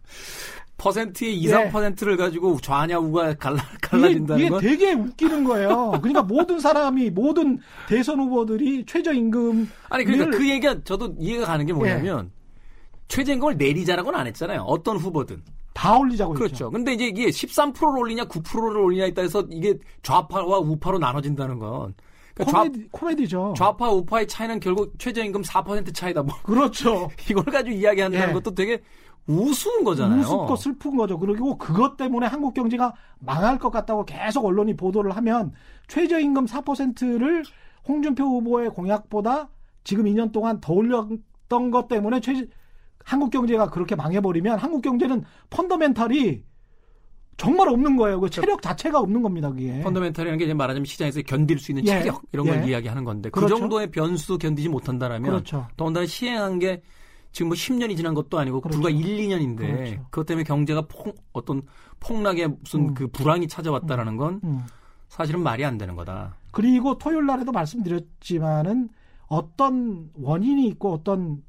퍼센트의 0.77 1.39
2, 1.39 1.47
3%를 1.47 2.13
예. 2.13 2.17
가지고 2.17 2.59
좌냐 2.59 2.99
우가 2.99 3.35
갈라, 3.35 3.63
갈라진다는 3.81 4.45
이게, 4.45 4.55
이게 4.55 4.59
되게 4.59 4.93
웃기는 4.93 5.43
거예요. 5.43 5.91
그러니까 6.01 6.23
모든 6.23 6.59
사람이 6.59 7.09
모든 7.11 7.59
대선 7.87 8.19
후보들이 8.19 8.85
최저임금 8.85 9.69
아니 9.89 10.03
그러니까 10.03 10.37
그 10.37 10.49
얘기가 10.49 10.83
저도 10.83 11.15
이해가 11.19 11.45
가는 11.45 11.65
게 11.65 11.71
뭐냐면 11.71 12.25
예. 12.25 12.43
최저임금을 13.07 13.57
내리자라고는 13.57 14.19
안 14.19 14.27
했잖아요. 14.27 14.61
어떤 14.63 14.97
후보든 14.97 15.41
다 15.73 15.97
올리자고 15.97 16.33
그렇죠. 16.33 16.53
했죠. 16.53 16.71
근데 16.71 16.93
이제 16.93 17.05
이게 17.05 17.27
13%를 17.27 17.97
올리냐 17.99 18.25
9%를 18.25 18.77
올리냐 18.77 19.05
있다 19.07 19.21
해서 19.21 19.45
이게 19.49 19.77
좌파와 20.01 20.59
우파로 20.59 20.99
나눠진다는 20.99 21.59
건 21.59 21.93
그러니까 22.33 22.59
코미디, 22.59 22.81
좌, 22.83 22.87
코미디죠. 22.91 23.53
좌파 23.57 23.89
우파의 23.89 24.27
차이는 24.27 24.59
결국 24.59 24.97
최저임금 24.97 25.41
4% 25.41 25.93
차이다. 25.93 26.23
뭐. 26.23 26.35
그렇죠. 26.43 27.09
이걸 27.29 27.43
가지고 27.45 27.75
이야기한다는 27.75 28.29
예. 28.29 28.33
것도 28.33 28.55
되게 28.55 28.81
우스운 29.27 29.83
거잖아요. 29.83 30.21
우습고 30.21 30.55
슬픈 30.55 30.97
거죠. 30.97 31.17
그리고 31.17 31.57
그것 31.57 31.95
때문에 31.95 32.27
한국 32.27 32.53
경제가 32.53 32.93
망할 33.19 33.57
것 33.57 33.69
같다고 33.69 34.05
계속 34.05 34.45
언론이 34.45 34.75
보도를 34.75 35.15
하면 35.15 35.53
최저임금 35.87 36.45
4%를 36.45 37.43
홍준표 37.87 38.23
후보의 38.23 38.71
공약보다 38.71 39.49
지금 39.83 40.05
2년 40.05 40.31
동안 40.31 40.59
더 40.59 40.73
올렸던 40.73 41.71
것 41.71 41.87
때문에 41.87 42.19
최, 42.19 42.47
한국 43.03 43.29
경제가 43.29 43.69
그렇게 43.69 43.95
망해버리면 43.95 44.57
한국 44.57 44.81
경제는 44.81 45.23
펀더멘탈이 45.49 46.43
정말 47.37 47.67
없는 47.67 47.95
거예요. 47.95 48.19
그 48.19 48.29
체력 48.29 48.61
자체가 48.61 48.99
없는 48.99 49.21
겁니다. 49.21 49.49
그게. 49.49 49.81
펀더멘탈이라는 49.81 50.37
게 50.37 50.45
이제 50.45 50.53
말하자면 50.53 50.85
시장에서 50.85 51.21
견딜 51.23 51.59
수 51.59 51.71
있는 51.71 51.85
예. 51.85 51.89
체력 51.89 52.21
이런 52.31 52.45
걸 52.45 52.63
예. 52.63 52.69
이야기하는 52.69 53.03
건데 53.03 53.29
그 53.29 53.39
그렇죠. 53.39 53.57
정도의 53.57 53.91
변수 53.91 54.37
견디지 54.37 54.69
못한다라면 54.69 55.29
그렇죠. 55.29 55.67
더군다나 55.75 56.05
시행한 56.05 56.59
게 56.59 56.81
지금 57.31 57.49
뭐 57.49 57.55
10년이 57.55 57.97
지난 57.97 58.13
것도 58.13 58.37
아니고 58.37 58.61
그렇죠. 58.61 58.79
불과 58.79 58.95
1, 58.95 59.05
2년인데 59.05 59.57
그렇죠. 59.57 60.05
그것 60.11 60.25
때문에 60.25 60.43
경제가 60.43 60.83
폭, 60.87 61.15
어떤 61.33 61.63
폭락의 61.99 62.47
무슨 62.61 62.89
음. 62.89 62.93
그 62.93 63.07
불황이 63.07 63.47
찾아왔다라는 63.47 64.17
건 64.17 64.39
음. 64.43 64.49
음. 64.49 64.63
사실은 65.07 65.41
말이 65.41 65.65
안 65.65 65.77
되는 65.77 65.95
거다. 65.95 66.35
그리고 66.51 66.97
토요일 66.97 67.25
날에도 67.25 67.51
말씀드렸지만은 67.51 68.89
어떤 69.27 70.09
원인이 70.13 70.67
있고 70.67 70.93
어떤 70.93 71.43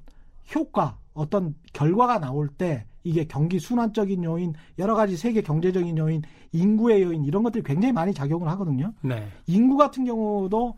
효과, 0.55 0.99
어떤 1.13 1.55
결과가 1.73 2.19
나올 2.19 2.49
때 2.49 2.87
이게 3.05 3.25
경기 3.25 3.61
순환적인 3.61 4.25
요인, 4.25 4.55
여러 4.79 4.95
가지 4.95 5.17
세계 5.17 5.43
경제적인 5.43 5.97
요인, 5.99 6.23
인구의 6.53 7.03
요인 7.03 7.25
이런 7.25 7.43
것들이 7.43 7.63
굉장히 7.63 7.93
많이 7.93 8.13
작용을 8.13 8.49
하거든요. 8.49 8.93
네. 9.03 9.29
인구 9.47 9.77
같은 9.77 10.05
경우도 10.05 10.75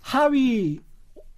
하위 0.00 0.78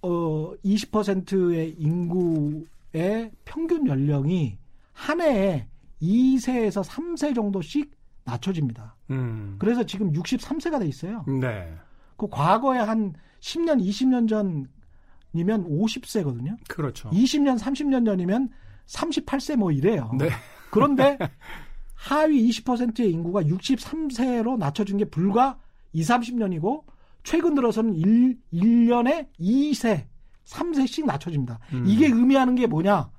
어 0.01 0.53
20%의 0.63 1.75
인구의 1.77 3.31
평균 3.43 3.87
연령이 3.87 4.57
한 4.93 5.19
해에 5.19 5.67
2세에서 6.01 6.83
3세 6.85 7.35
정도씩 7.35 7.91
낮춰집니다. 8.23 8.95
음. 9.09 9.55
그래서 9.59 9.83
지금 9.83 10.13
63세가 10.13 10.79
돼 10.79 10.87
있어요. 10.87 11.25
네. 11.27 11.73
그 12.15 12.27
과거에 12.29 12.77
한 12.77 13.13
10년, 13.39 13.81
20년 13.81 14.29
전이면 14.29 15.65
50세거든요. 15.67 16.57
그렇죠. 16.67 17.09
20년, 17.09 17.57
30년 17.57 18.05
전이면 18.05 18.49
38세 18.89 19.55
뭐 19.55 19.71
이래요. 19.71 20.11
네. 20.17 20.29
그런데 20.71 21.17
하위 21.93 22.49
20%의 22.49 23.11
인구가 23.11 23.41
63세로 23.43 24.57
낮춰준 24.57 24.97
게 24.97 25.05
불과 25.05 25.57
2, 25.93 26.01
30년이고 26.01 26.83
최근 27.23 27.55
들어서는 27.55 27.95
1, 27.95 28.37
1년에 28.53 29.27
2세, 29.39 30.05
3세씩 30.45 31.05
낮춰집니다. 31.05 31.59
음. 31.73 31.83
이게 31.87 32.07
의미하는 32.07 32.55
게 32.55 32.67
뭐냐? 32.67 33.09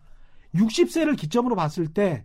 60세를 0.54 1.16
기점으로 1.16 1.54
봤을 1.54 1.86
때 1.88 2.24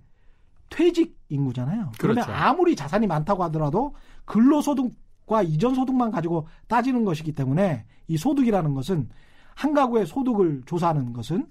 퇴직 0.69 1.17
인구잖아요. 1.29 1.91
그러면 1.99 2.23
그렇죠. 2.23 2.31
아무리 2.31 2.75
자산이 2.75 3.05
많다고 3.05 3.43
하더라도 3.45 3.93
근로소득과 4.25 5.43
이전 5.43 5.75
소득만 5.75 6.09
가지고 6.11 6.47
따지는 6.67 7.05
것이기 7.05 7.33
때문에 7.33 7.85
이 8.07 8.17
소득이라는 8.17 8.73
것은 8.73 9.09
한 9.53 9.73
가구의 9.73 10.07
소득을 10.07 10.63
조사하는 10.65 11.13
것은 11.13 11.47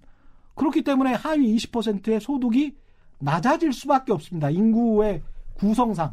그렇기 0.54 0.82
때문에 0.82 1.14
하위 1.14 1.56
20%의 1.56 2.20
소득이 2.20 2.74
낮아질 3.18 3.72
수밖에 3.72 4.12
없습니다. 4.12 4.50
인구의 4.50 5.22
구성상. 5.54 6.12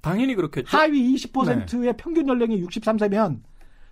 당연히 0.00 0.34
그렇겠죠. 0.34 0.76
하위 0.76 1.14
20%의 1.14 1.80
네. 1.80 1.92
평균 1.96 2.28
연령이 2.28 2.62
63세면 2.64 3.40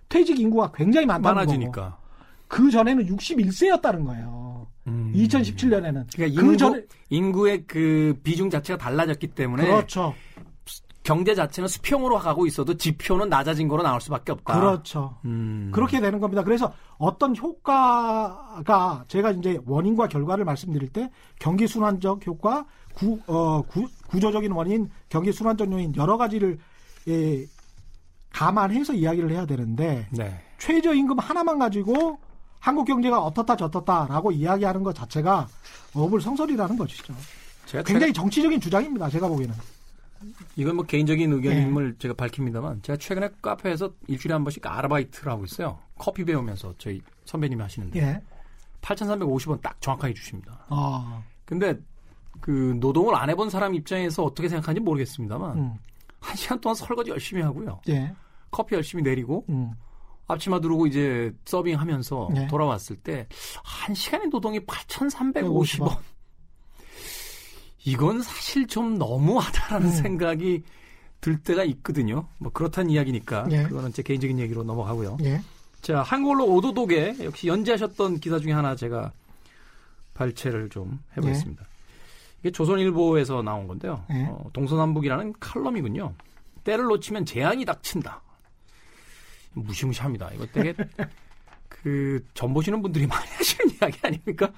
퇴직 0.07 0.39
인구가 0.39 0.71
굉장히 0.71 1.05
많다는 1.05 1.35
많아지니까. 1.35 1.89
거고. 1.91 1.99
그 2.47 2.71
전에는 2.71 3.05
61세였다는 3.05 4.05
거예요. 4.05 4.67
음. 4.87 5.13
2017년에는. 5.15 6.05
그러니까 6.13 6.25
인구, 6.25 6.47
그 6.47 6.57
전에 6.57 6.81
인구의 7.09 7.63
그 7.67 8.19
비중 8.23 8.49
자체가 8.49 8.77
달라졌기 8.79 9.27
때문에 9.27 9.65
그렇죠. 9.65 10.15
경제 11.09 11.33
자체는 11.33 11.67
수평으로 11.67 12.19
가고 12.19 12.45
있어도 12.45 12.77
지표는 12.77 13.29
낮아진 13.29 13.67
거로 13.67 13.81
나올 13.81 13.99
수밖에 13.99 14.31
없다. 14.31 14.59
그렇죠. 14.59 15.17
음. 15.25 15.71
그렇게 15.73 15.99
되는 15.99 16.19
겁니다. 16.19 16.43
그래서 16.43 16.71
어떤 16.99 17.35
효과가 17.35 19.05
제가 19.07 19.31
이제 19.31 19.59
원인과 19.65 20.07
결과를 20.07 20.45
말씀드릴 20.45 20.89
때 20.89 21.09
경기 21.39 21.65
순환적 21.65 22.27
효과, 22.27 22.63
구, 22.93 23.19
어, 23.25 23.63
구, 23.63 23.87
구조적인 24.07 24.51
원인, 24.51 24.91
경기 25.09 25.31
순환적 25.31 25.71
요인 25.71 25.95
여러 25.95 26.15
가지를 26.15 26.59
예, 27.07 27.43
감안해서 28.31 28.93
이야기를 28.93 29.31
해야 29.31 29.47
되는데 29.47 30.07
네. 30.11 30.39
최저임금 30.59 31.17
하나만 31.17 31.57
가지고 31.57 32.19
한국 32.59 32.85
경제가 32.85 33.19
어떻다 33.19 33.55
저떻다라고 33.55 34.31
이야기하는 34.31 34.83
것 34.83 34.93
자체가 34.93 35.47
어불성설이라는 35.95 36.77
것이죠. 36.77 37.15
굉장히 37.83 38.13
정치적인 38.13 38.61
주장입니다. 38.61 39.09
제가 39.09 39.27
보기에는. 39.27 39.55
이건 40.55 40.75
뭐 40.75 40.85
개인적인 40.85 41.31
의견임을 41.31 41.91
네. 41.93 41.97
제가 41.99 42.13
밝힙니다만 42.15 42.81
제가 42.81 42.97
최근에 42.97 43.29
카페에서 43.41 43.93
일주일에 44.07 44.33
한 44.33 44.43
번씩 44.43 44.65
아르바이트를 44.65 45.31
하고 45.31 45.45
있어요. 45.45 45.79
커피 45.97 46.23
배우면서 46.25 46.73
저희 46.77 47.01
선배님이 47.25 47.61
하시는데 47.61 47.99
예. 47.99 48.21
8,350원 48.81 49.61
딱 49.61 49.79
정확하게 49.81 50.13
주십니다. 50.13 50.65
아. 50.69 51.21
근데 51.45 51.77
그 52.41 52.77
노동을 52.79 53.15
안 53.15 53.29
해본 53.29 53.49
사람 53.49 53.73
입장에서 53.75 54.23
어떻게 54.23 54.47
생각하는지 54.49 54.83
모르겠습니다만 54.83 55.57
음. 55.57 55.73
한 56.19 56.35
시간 56.35 56.59
동안 56.61 56.75
설거지 56.75 57.11
열심히 57.11 57.41
하고요. 57.41 57.81
예. 57.89 58.13
커피 58.51 58.75
열심히 58.75 59.03
내리고 59.03 59.45
음. 59.49 59.71
앞치마 60.27 60.59
두르고 60.61 60.85
이제 60.87 61.33
서빙하면서 61.45 62.29
네. 62.33 62.47
돌아왔을 62.47 62.97
때 62.97 63.27
한 63.63 63.95
시간의 63.95 64.27
노동이 64.29 64.59
8,350원. 64.59 65.97
이건 67.85 68.21
사실 68.21 68.67
좀 68.67 68.97
너무하다라는 68.97 69.87
음. 69.87 69.91
생각이 69.91 70.63
들 71.21 71.37
때가 71.41 71.63
있거든요. 71.65 72.27
뭐 72.37 72.51
그렇다는 72.51 72.89
이야기니까 72.91 73.47
예. 73.51 73.63
그거는 73.63 73.91
제 73.93 74.01
개인적인 74.03 74.39
얘기로 74.39 74.63
넘어가고요. 74.63 75.17
예. 75.23 75.41
자 75.81 76.01
한국어로 76.01 76.45
오도독에 76.45 77.17
역시 77.23 77.47
연재하셨던 77.47 78.19
기사 78.19 78.39
중에 78.39 78.51
하나 78.51 78.75
제가 78.75 79.11
발췌를 80.13 80.69
좀 80.69 80.99
해보겠습니다. 81.17 81.63
예. 81.63 81.69
이게 82.39 82.51
조선일보에서 82.51 83.41
나온 83.41 83.67
건데요. 83.67 84.03
예. 84.11 84.25
어, 84.29 84.49
동서남북이라는 84.53 85.33
칼럼이군요. 85.39 86.13
때를 86.63 86.85
놓치면 86.85 87.25
재앙이 87.25 87.65
닥친다. 87.65 88.21
무시무시합니다. 89.53 90.29
이거 90.33 90.45
되게 90.47 90.73
그 91.67 92.21
전 92.33 92.53
보시는 92.53 92.81
분들이 92.81 93.07
많이 93.07 93.27
하시는 93.31 93.73
이야기 93.75 93.99
아닙니까? 94.03 94.51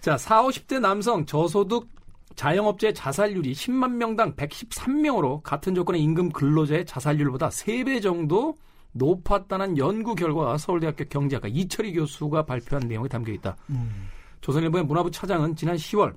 자, 0.00 0.16
4, 0.16 0.42
50대 0.44 0.80
남성 0.80 1.24
저소득 1.26 1.88
자영업자의 2.36 2.94
자살률이 2.94 3.52
10만 3.52 3.92
명당 3.92 4.34
113명으로 4.34 5.42
같은 5.42 5.74
조건의 5.74 6.02
임금 6.02 6.30
근로자의 6.30 6.86
자살률보다 6.86 7.48
3배 7.48 8.02
정도 8.02 8.56
높았다는 8.92 9.78
연구 9.78 10.14
결과가 10.14 10.58
서울대학교 10.58 11.04
경제학과 11.06 11.48
이철희 11.48 11.92
교수가 11.94 12.46
발표한 12.46 12.88
내용이 12.88 13.08
담겨 13.08 13.32
있다. 13.32 13.56
음. 13.70 14.08
조선일보의 14.40 14.84
문화부 14.84 15.10
차장은 15.10 15.56
지난 15.56 15.76
10월 15.76 16.14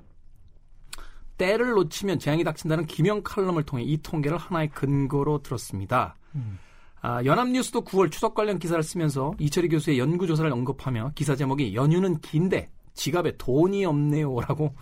때를 1.37 1.71
놓치면 1.71 2.19
재앙이 2.19 2.43
닥친다는 2.43 2.85
기명 2.85 3.21
칼럼을 3.23 3.63
통해 3.63 3.83
이 3.83 3.97
통계를 4.01 4.37
하나의 4.37 4.69
근거로 4.69 5.41
들었습니다. 5.43 6.15
음. 6.35 6.59
아, 7.01 7.23
연합뉴스도 7.23 7.83
9월 7.83 8.11
추석 8.11 8.33
관련 8.33 8.59
기사를 8.59 8.81
쓰면서 8.81 9.33
이철희 9.39 9.69
교수의 9.69 9.99
연구조사를 9.99 10.51
언급하며 10.51 11.11
기사 11.15 11.35
제목이 11.35 11.75
연휴는 11.75 12.19
긴데 12.21 12.69
지갑에 12.95 13.37
돈이 13.37 13.85
없네요라고 13.85 14.73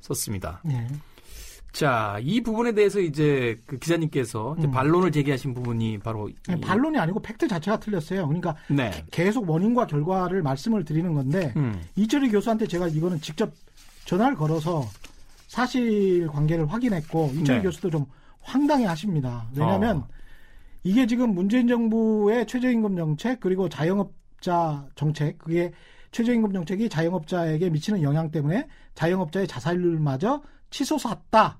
썼습니다. 0.00 0.60
네. 0.64 0.86
자, 1.72 2.18
이 2.20 2.40
부분에 2.40 2.72
대해서 2.72 2.98
이제 3.00 3.60
그 3.66 3.78
기자님께서 3.78 4.56
이제 4.58 4.66
음. 4.66 4.72
반론을 4.72 5.12
제기하신 5.12 5.54
부분이 5.54 5.98
바로 5.98 6.28
이... 6.28 6.60
반론이 6.60 6.98
아니고 6.98 7.20
팩트 7.22 7.46
자체가 7.46 7.78
틀렸어요. 7.78 8.26
그러니까 8.26 8.56
네. 8.68 8.90
계속 9.12 9.48
원인과 9.48 9.86
결과를 9.86 10.42
말씀을 10.42 10.84
드리는 10.84 11.14
건데 11.14 11.52
음. 11.56 11.80
이철희 11.94 12.30
교수한테 12.30 12.66
제가 12.66 12.88
이거는 12.88 13.20
직접 13.20 13.52
전화를 14.04 14.36
걸어서 14.36 14.84
사실 15.46 16.26
관계를 16.26 16.66
확인했고 16.72 17.30
이철희 17.34 17.58
네. 17.58 17.62
교수도 17.62 17.90
좀 17.90 18.06
황당해 18.42 18.86
하십니다. 18.86 19.48
왜냐하면 19.54 19.98
어. 19.98 20.08
이게 20.82 21.06
지금 21.06 21.34
문재인 21.34 21.68
정부의 21.68 22.46
최저임금 22.46 22.96
정책 22.96 23.40
그리고 23.40 23.68
자영업자 23.68 24.86
정책 24.96 25.38
그게 25.38 25.72
최저임금 26.12 26.52
정책이 26.52 26.88
자영업자에게 26.88 27.70
미치는 27.70 28.02
영향 28.02 28.30
때문에 28.30 28.66
자영업자의 28.94 29.46
자살률마저 29.46 30.42
치솟았다. 30.70 31.58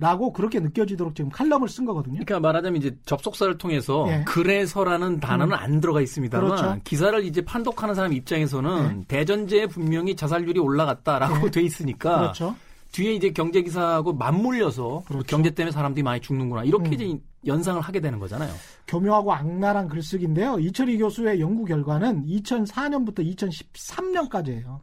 라고 0.00 0.32
그렇게 0.32 0.60
느껴지도록 0.60 1.14
지금 1.14 1.30
칼럼을 1.30 1.68
쓴 1.68 1.84
거거든요. 1.84 2.14
그러니까 2.14 2.40
말하자면 2.40 2.80
이제 2.80 2.96
접속사를 3.04 3.58
통해서 3.58 4.06
예. 4.08 4.24
그래서라는 4.26 5.20
단어는 5.20 5.54
음. 5.54 5.58
안 5.60 5.80
들어가 5.82 6.00
있습니다만 6.00 6.48
그렇죠. 6.48 6.80
기사를 6.84 7.22
이제 7.22 7.42
판독하는 7.42 7.94
사람 7.94 8.14
입장에서는 8.14 9.00
예. 9.00 9.04
대전제에 9.08 9.66
분명히 9.66 10.16
자살률이 10.16 10.58
올라갔다라고 10.58 11.48
예. 11.48 11.50
돼 11.50 11.60
있으니까 11.60 12.18
그렇죠. 12.18 12.56
뒤에 12.92 13.12
이제 13.12 13.30
경제 13.30 13.60
기사하고 13.60 14.14
맞물려서 14.14 15.02
그렇죠. 15.06 15.26
경제 15.26 15.50
때문에 15.50 15.70
사람들이 15.70 16.02
많이 16.02 16.20
죽는구나 16.20 16.64
이렇게 16.64 16.88
음. 16.88 16.92
이제 16.94 17.18
연상을 17.46 17.80
하게 17.80 18.00
되는 18.00 18.18
거잖아요. 18.18 18.52
교묘하고 18.86 19.32
악랄한 19.32 19.88
글쓰기인데요. 19.88 20.58
이철희 20.58 20.98
교수의 20.98 21.40
연구 21.40 21.64
결과는 21.64 22.26
2004년부터 22.26 23.36
2013년까지예요. 23.36 24.80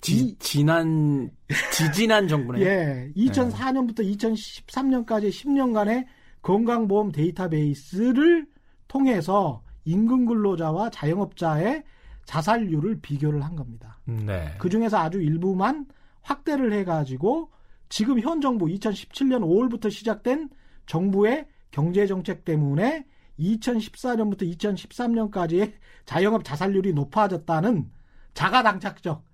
지, 0.00 0.36
지난 0.38 1.30
지지난 1.72 2.26
정부네요. 2.26 2.64
예, 2.66 3.12
2004년부터 3.16 4.02
네. 4.02 4.16
2013년까지 4.16 5.30
10년간의 5.30 6.06
건강보험 6.42 7.12
데이터베이스를 7.12 8.46
통해서 8.88 9.62
임금 9.84 10.26
근로자와 10.26 10.90
자영업자의 10.90 11.84
자살률을 12.24 13.00
비교를 13.00 13.44
한 13.44 13.56
겁니다. 13.56 13.98
네. 14.04 14.54
그 14.58 14.68
중에서 14.68 14.98
아주 14.98 15.20
일부만 15.20 15.86
확대를 16.22 16.72
해가지고 16.72 17.50
지금 17.88 18.20
현 18.20 18.40
정부 18.40 18.66
2017년 18.66 19.42
5월부터 19.42 19.90
시작된 19.90 20.48
정부의 20.86 21.46
경제 21.70 22.06
정책 22.06 22.44
때문에 22.44 23.06
2014년부터 23.38 24.42
2013년까지의 24.56 25.72
자영업 26.04 26.44
자살률이 26.44 26.92
높아졌다는 26.92 27.90
자가당착적 28.34 29.24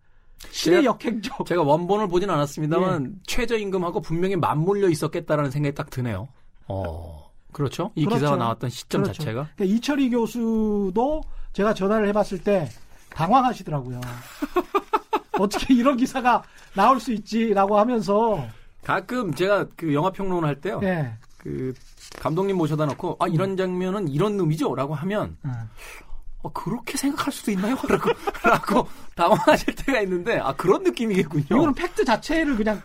시의 0.51 0.85
역행적. 0.85 1.47
제가 1.47 1.63
원본을 1.63 2.09
보진 2.09 2.31
않았습니다만 2.31 3.07
예. 3.07 3.21
최저임금하고 3.27 4.01
분명히 4.01 4.37
맞물려 4.37 4.89
있었겠다라는 4.89 5.51
생각이 5.51 5.75
딱 5.75 5.91
드네요. 5.91 6.29
어, 6.69 7.31
그렇죠. 7.53 7.91
이 7.97 8.05
그렇죠. 8.05 8.21
기사가 8.21 8.37
나왔던 8.37 8.71
시점 8.71 9.03
그렇죠. 9.03 9.19
자체가. 9.19 9.49
그러니까 9.57 9.77
이철희 9.77 10.11
교수도 10.11 11.23
제가 11.53 11.75
전화를 11.75 12.09
해봤을 12.09 12.43
때 12.45 12.69
당황하시더라고요. 13.11 14.01
어떻게 15.41 15.75
이런 15.75 15.97
기사가 15.97 16.43
나올 16.75 17.01
수 17.01 17.13
있지라고 17.13 17.79
하면서 17.79 18.47
가끔 18.85 19.35
제가 19.35 19.67
그 19.77 19.93
영화 19.95 20.11
평론을 20.11 20.49
할 20.49 20.61
때요. 20.61 20.81
예. 20.83 21.13
그 21.49 21.75
감독님 22.21 22.57
모셔다 22.57 22.87
놓고 22.87 23.17
아 23.21 23.27
이런 23.29 23.53
음. 23.53 23.57
장면은 23.57 24.09
이런 24.09 24.39
의미죠라고 24.39 24.95
하면 24.95 25.37
음. 25.45 25.53
어, 26.43 26.53
그렇게 26.53 26.97
생각할 26.97 27.33
수도 27.33 27.51
있나요? 27.51 27.77
라고, 27.89 28.11
라고 28.45 28.89
당황하실 29.17 29.75
때가 29.75 30.01
있는데, 30.03 30.39
아, 30.39 30.55
그런 30.55 30.85
느낌이겠군요. 30.85 31.47
이거는 31.47 31.75
팩트 31.75 32.05
자체를 32.05 32.55
그냥 32.55 32.81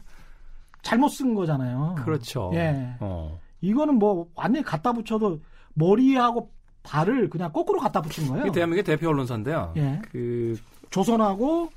잘못 0.82 1.10
쓴 1.10 1.36
거잖아요. 1.36 1.98
그렇죠. 2.04 2.50
예. 2.56 2.96
어. 3.00 3.40
이거는 3.62 4.00
뭐 4.00 4.28
완전히 4.34 4.66
갖다 4.66 4.92
붙여도 4.92 5.40
머리하고 5.76 6.52
발을 6.82 7.30
그냥 7.30 7.52
거꾸로 7.54 7.80
갖다 7.80 8.02
붙인 8.02 8.28
거예요. 8.28 8.52
대한민국의 8.52 8.84
대표 8.84 9.10
언론사인데요. 9.10 9.74
예. 9.78 10.02
그 10.12 10.58
조선하고 10.90 11.70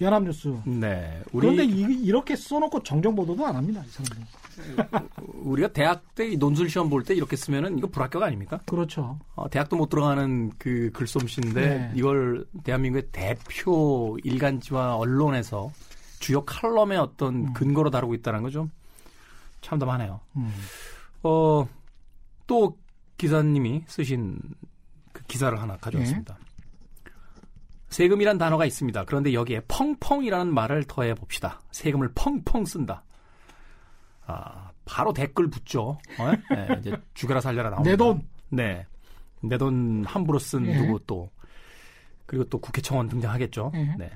연합뉴스. 0.00 0.56
네. 0.64 1.22
우리... 1.32 1.46
그런데 1.46 1.64
이, 1.64 2.10
렇게 2.10 2.34
써놓고 2.34 2.82
정정 2.82 3.14
보도도 3.14 3.46
안 3.46 3.54
합니다. 3.56 3.82
이 3.86 3.90
사람들. 3.90 4.26
우리가 5.42 5.68
대학 5.72 6.14
때 6.14 6.34
논술 6.36 6.68
시험 6.70 6.88
볼 6.90 7.04
때 7.04 7.14
이렇게 7.14 7.36
쓰면은 7.36 7.78
이거 7.78 7.86
불합격 7.88 8.22
아닙니까? 8.22 8.60
그렇죠. 8.66 9.18
어, 9.34 9.48
대학도 9.48 9.76
못 9.76 9.88
들어가는 9.88 10.50
그 10.58 10.90
글솜씨인데 10.92 11.60
네. 11.68 11.92
이걸 11.94 12.46
대한민국의 12.64 13.08
대표 13.12 14.18
일간지와 14.24 14.96
언론에서 14.96 15.72
주요 16.18 16.44
칼럼의 16.44 16.98
어떤 16.98 17.34
음. 17.46 17.52
근거로 17.54 17.90
다루고 17.90 18.14
있다는 18.14 18.42
거 18.42 18.50
좀 18.50 18.70
참담하네요. 19.60 20.20
음. 20.36 20.52
어, 21.22 21.68
또 22.46 22.76
기사님이 23.18 23.84
쓰신 23.86 24.38
그 25.12 25.22
기사를 25.24 25.60
하나 25.60 25.76
가져왔습니다. 25.76 26.38
네. 26.38 26.50
세금이란 27.90 28.38
단어가 28.38 28.64
있습니다. 28.66 29.04
그런데 29.04 29.32
여기에 29.32 29.62
펑펑이라는 29.68 30.54
말을 30.54 30.84
더해 30.84 31.14
봅시다. 31.14 31.60
세금을 31.72 32.12
펑펑 32.14 32.64
쓴다. 32.64 33.02
아, 34.30 34.70
바로 34.84 35.12
댓글 35.12 35.48
붙죠. 35.48 35.98
어? 36.18 36.54
네, 36.54 36.76
이제 36.78 36.96
죽여라 37.14 37.40
살려라 37.40 37.70
나옵니다. 37.70 37.90
내 37.90 37.96
돈. 37.96 38.22
네. 38.48 38.86
내 39.42 39.56
돈 39.56 40.04
함부로 40.06 40.38
쓴 40.38 40.66
예. 40.66 40.74
누구 40.76 41.00
또 41.06 41.30
그리고 42.26 42.44
또 42.44 42.58
국회청원 42.58 43.08
등장하겠죠. 43.08 43.72
예. 43.74 43.94
네. 43.98 44.10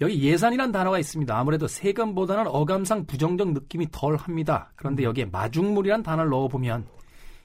여기 0.00 0.22
예산이란 0.22 0.70
단어가 0.70 0.98
있습니다. 0.98 1.36
아무래도 1.36 1.66
세금보다는 1.66 2.46
어감상 2.48 3.06
부정적 3.06 3.52
느낌이 3.52 3.88
덜 3.90 4.16
합니다. 4.16 4.70
그런데 4.76 5.02
여기에 5.02 5.26
마중물이란 5.26 6.02
단어를 6.02 6.30
넣어보면 6.30 6.86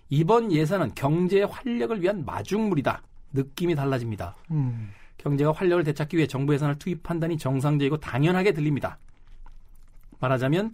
이번 0.10 0.52
예산은 0.52 0.94
경제의 0.94 1.48
활력을 1.48 2.02
위한 2.02 2.24
마중물이다. 2.26 3.02
느낌이 3.34 3.74
달라집니다. 3.76 4.36
음. 4.52 4.92
경제가 5.18 5.52
활력을 5.52 5.84
되찾기 5.84 6.18
위해 6.18 6.28
정부 6.28 6.54
예산을 6.54 6.78
투입한다니 6.78 7.38
정상적이고 7.38 7.98
당연하게 7.98 8.52
들립니다. 8.52 9.00
말하자면 10.20 10.72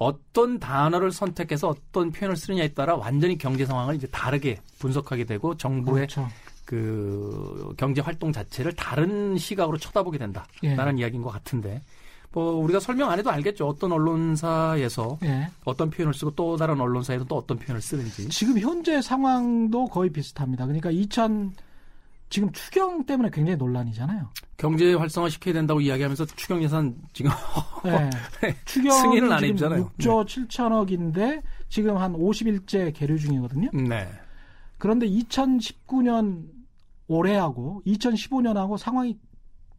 어떤 0.00 0.58
단어를 0.58 1.12
선택해서 1.12 1.68
어떤 1.68 2.10
표현을 2.10 2.34
쓰느냐에 2.34 2.68
따라 2.68 2.96
완전히 2.96 3.36
경제 3.36 3.66
상황을 3.66 3.94
이제 3.94 4.06
다르게 4.06 4.58
분석하게 4.78 5.24
되고 5.24 5.54
정부의 5.58 6.06
그렇죠. 6.06 6.26
그 6.64 7.74
경제 7.76 8.00
활동 8.00 8.32
자체를 8.32 8.72
다른 8.72 9.36
시각으로 9.36 9.76
쳐다보게 9.76 10.16
된다라는 10.16 10.98
예. 10.98 11.02
이야기인 11.02 11.22
것 11.22 11.28
같은데 11.30 11.82
뭐 12.32 12.54
우리가 12.54 12.80
설명 12.80 13.10
안 13.10 13.18
해도 13.18 13.30
알겠죠. 13.30 13.68
어떤 13.68 13.92
언론사에서 13.92 15.18
예. 15.24 15.50
어떤 15.64 15.90
표현을 15.90 16.14
쓰고 16.14 16.30
또 16.34 16.56
다른 16.56 16.80
언론사에서 16.80 17.24
또 17.26 17.36
어떤 17.36 17.58
표현을 17.58 17.82
쓰는지. 17.82 18.30
지금 18.30 18.58
현재 18.58 19.02
상황도 19.02 19.88
거의 19.88 20.08
비슷합니다. 20.08 20.64
그러니까 20.64 20.90
2000 20.90 21.52
지금 22.30 22.50
추경 22.52 23.04
때문에 23.04 23.28
굉장히 23.30 23.56
논란이잖아요. 23.56 24.30
경제 24.56 24.94
활성화 24.94 25.28
시켜야 25.28 25.52
된다고 25.54 25.80
이야기하면서 25.80 26.26
추경 26.36 26.62
예산 26.62 26.96
지금 27.12 27.30
네. 27.84 28.54
추경 28.64 28.92
승인을 28.92 29.32
안 29.32 29.44
했잖아요. 29.44 29.90
6조 29.98 30.26
네. 30.26 30.46
7천억인데 30.46 31.42
지금 31.68 31.96
한 31.98 32.12
50일째 32.12 32.94
계류 32.94 33.18
중이거든요. 33.18 33.70
네. 33.72 34.08
그런데 34.78 35.06
2019년 35.08 36.48
올해하고 37.08 37.82
2015년하고 37.86 38.78
상황이 38.78 39.18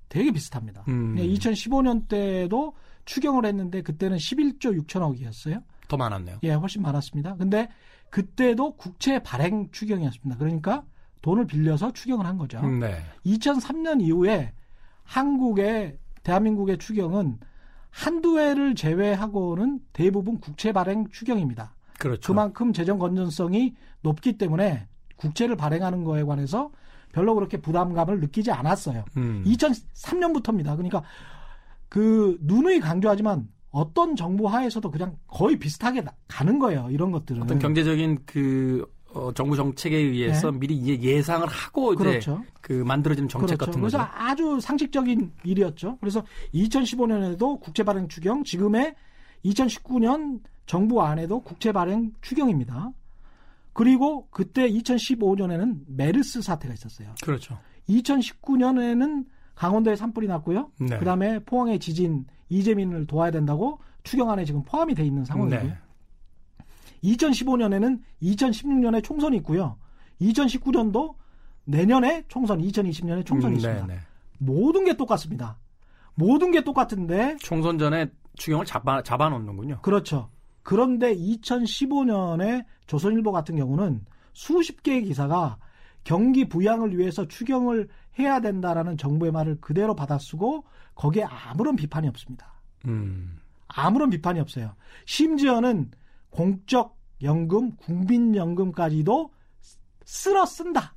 되게 0.10 0.32
비슷합니다. 0.32 0.84
음. 0.90 1.16
2015년 1.16 2.10
때도 2.10 2.74
추경을 3.06 3.46
했는데 3.46 3.82
그때는 3.82 4.18
11조 4.18 4.86
6천억이었어요. 4.86 5.64
더 5.88 5.98
많았네요. 5.98 6.40
예, 6.44 6.52
훨씬 6.52 6.82
많았습니다. 6.82 7.36
근데 7.38 7.70
그때도 8.10 8.76
국채 8.76 9.20
발행 9.20 9.70
추경이었습니다. 9.72 10.38
그러니까 10.38 10.84
돈을 11.22 11.46
빌려서 11.46 11.94
추경을 11.94 12.26
한 12.26 12.38
거죠. 12.38 12.62
네. 12.62 13.04
2003년 13.26 14.02
이후에 14.02 14.54
한국의 15.04 15.98
대한민국의 16.24 16.78
추경은 16.78 17.40
한두 17.90 18.40
해를 18.40 18.74
제외하고는 18.74 19.80
대부분 19.94 20.40
국채 20.40 20.72
발행 20.72 21.08
추경입니다. 21.10 21.76
그렇죠. 22.00 22.32
그만큼 22.32 22.74
재정 22.74 22.98
건전성이 22.98 23.76
높기 24.02 24.38
때문에 24.38 24.88
국채를 25.18 25.56
발행하는 25.56 26.04
거에 26.04 26.24
관해서 26.24 26.72
별로 27.12 27.36
그렇게 27.36 27.58
부담감을 27.58 28.22
느끼지 28.22 28.52
않았어요. 28.52 29.04
음. 29.18 29.44
2003년부터입니다. 29.46 30.76
그러니까 30.76 31.04
그 31.90 32.38
누누이 32.42 32.80
강조하지만 32.80 33.50
어떤 33.70 34.16
정부 34.16 34.48
하에서도 34.48 34.90
그냥 34.90 35.18
거의 35.28 35.60
비슷하게 35.60 36.04
가는 36.28 36.60
거예요. 36.60 36.88
이런 36.90 37.12
것들은 37.12 37.44
어떤 37.44 37.60
경제적인 37.60 38.20
그 38.26 38.86
어, 39.14 39.32
정부 39.34 39.56
정책에 39.56 39.98
의해서 39.98 40.52
네. 40.52 40.60
미리 40.60 41.02
예상을 41.02 41.46
하고 41.48 41.96
그렇죠. 41.96 42.42
이제 42.44 42.52
그 42.62 42.74
만들어진 42.74 43.28
정책 43.28 43.58
그렇죠. 43.58 43.66
같은 43.66 43.82
거죠. 43.82 43.98
그래서 43.98 44.12
아주 44.14 44.60
상식적인 44.62 45.32
일이었죠. 45.44 45.98
그래서 46.00 46.24
2015년에도 46.54 47.60
국채 47.60 47.84
발행 47.84 48.08
추경, 48.08 48.44
지금의 48.44 48.96
2019년 49.46 50.40
정부 50.66 51.02
안에도 51.02 51.42
국채 51.42 51.72
발행 51.72 52.14
추경입니다. 52.22 52.92
그리고 53.74 54.28
그때 54.30 54.70
2015년에는 54.70 55.82
메르스 55.88 56.42
사태가 56.42 56.74
있었어요. 56.74 57.14
그렇죠. 57.24 57.58
2019년에는 57.90 59.26
강원도에 59.56 59.96
산불이 59.96 60.28
났고요. 60.28 60.72
네. 60.80 60.98
그다음에 60.98 61.40
포항의 61.40 61.80
지진 61.80 62.26
이재민을 62.50 63.08
도와야 63.08 63.32
된다고 63.32 63.80
추경 64.04 64.30
안에 64.30 64.46
지금 64.46 64.64
포함이 64.64 64.96
돼 64.96 65.06
있는 65.06 65.24
상황이고요. 65.26 65.70
네. 65.70 65.78
2015년에는 67.04 68.00
2016년에 68.22 69.04
총선이 69.04 69.38
있고요. 69.38 69.78
2019년도 70.22 71.16
내년에 71.66 72.24
총선, 72.28 72.60
2020년에 72.60 73.26
총선이 73.26 73.56
음, 73.56 73.58
있습니다. 73.58 73.88
네네. 73.88 74.00
모든 74.40 74.86
게 74.86 74.96
똑같습니다. 74.96 75.58
모든 76.16 76.52
게 76.52 76.64
똑같은데 76.64 77.38
총선 77.40 77.78
전에 77.78 78.12
추경을 78.36 78.66
잡아 78.66 79.02
잡아 79.04 79.30
놓는군요. 79.30 79.82
그렇죠. 79.82 80.30
그런데 80.64 81.16
2015년에 81.16 82.66
조선일보 82.88 83.32
같은 83.32 83.56
경우는 83.56 84.06
수십 84.34 84.84
개의 84.84 85.04
기사가 85.04 85.58
경기 86.04 86.48
부양을 86.48 86.98
위해서 86.98 87.28
추경을 87.28 87.88
해야 88.20 88.42
된다라는 88.42 88.98
정부의 88.98 89.32
말을 89.32 89.60
그대로 89.62 89.96
받아쓰고 89.96 90.66
거기에 90.96 91.24
아무런 91.24 91.76
비판이 91.76 92.08
없습니다. 92.08 92.54
음. 92.86 93.40
아무런 93.68 94.10
비판이 94.10 94.40
없어요. 94.40 94.76
심지어는 95.06 95.92
공적 96.32 96.98
연금, 97.24 97.76
국민연금까지도 97.76 99.32
쓸어 100.04 100.46
쓴다. 100.46 100.96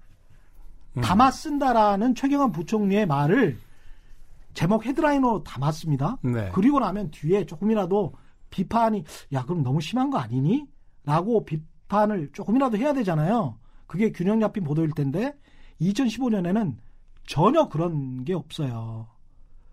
음. 0.96 1.02
담아 1.02 1.30
쓴다라는 1.30 2.14
최경환 2.14 2.52
부총리의 2.52 3.06
말을 3.06 3.58
제목 4.54 4.86
헤드라인으로 4.86 5.42
담았습니다. 5.42 6.18
네. 6.22 6.50
그리고 6.54 6.78
나면 6.80 7.10
뒤에 7.10 7.44
조금이라도 7.44 8.14
비판이 8.50 9.04
야 9.32 9.44
그럼 9.44 9.62
너무 9.62 9.80
심한 9.80 10.10
거 10.10 10.18
아니니? 10.18 10.66
라고 11.04 11.44
비판을 11.44 12.30
조금이라도 12.32 12.78
해야 12.78 12.92
되잖아요. 12.94 13.58
그게 13.86 14.12
균형 14.12 14.40
잡힌 14.40 14.64
보도일 14.64 14.92
텐데 14.92 15.34
2015년에는 15.80 16.76
전혀 17.26 17.68
그런 17.68 18.24
게 18.24 18.32
없어요. 18.32 19.08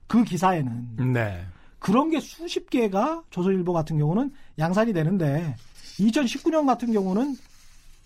그 0.07 0.23
기사에는 0.23 1.13
네. 1.13 1.45
그런 1.81 2.11
게 2.11 2.19
수십 2.19 2.69
개가 2.69 3.23
조선일보 3.31 3.73
같은 3.73 3.97
경우는 3.97 4.31
양산이 4.59 4.93
되는데 4.93 5.55
2019년 5.99 6.67
같은 6.67 6.93
경우는 6.93 7.35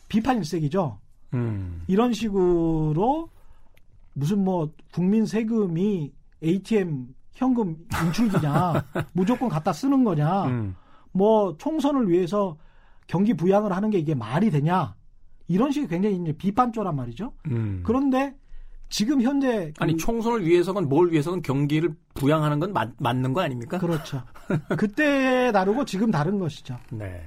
비판 0.07 0.38
일색이죠. 0.38 0.97
음. 1.33 1.83
이런 1.88 2.13
식으로 2.13 3.29
무슨 4.13 4.45
뭐 4.45 4.71
국민 4.93 5.25
세금이 5.25 6.13
ATM 6.41 7.13
현금 7.33 7.75
인출기냐 8.05 8.85
무조건 9.11 9.49
갖다 9.49 9.73
쓰는 9.73 10.05
거냐 10.05 10.45
음. 10.45 10.75
뭐 11.11 11.57
총선을 11.57 12.09
위해서 12.09 12.57
경기 13.07 13.33
부양을 13.33 13.73
하는 13.73 13.89
게 13.89 13.99
이게 13.99 14.15
말이 14.15 14.51
되냐 14.51 14.95
이런 15.49 15.73
식의 15.73 15.89
굉장히 15.89 16.15
이제 16.15 16.31
비판조란 16.31 16.95
말이죠. 16.95 17.33
음. 17.47 17.81
그런데 17.85 18.33
지금 18.95 19.21
현재 19.21 19.73
그 19.77 19.84
아니 19.84 19.97
총선을 19.97 20.45
위해서건 20.45 20.88
뭘 20.88 21.12
위해서건 21.12 21.41
경기를 21.41 21.93
부양하는 22.13 22.62
건 22.62 22.71
맞, 22.71 22.91
맞는 22.97 23.34
거 23.34 23.41
아닙니까? 23.41 23.77
그렇죠. 23.77 24.23
그때 24.79 25.51
다르고 25.51 25.84
지금 25.84 26.12
다른 26.12 26.39
것이죠. 26.39 26.79
네. 26.91 27.21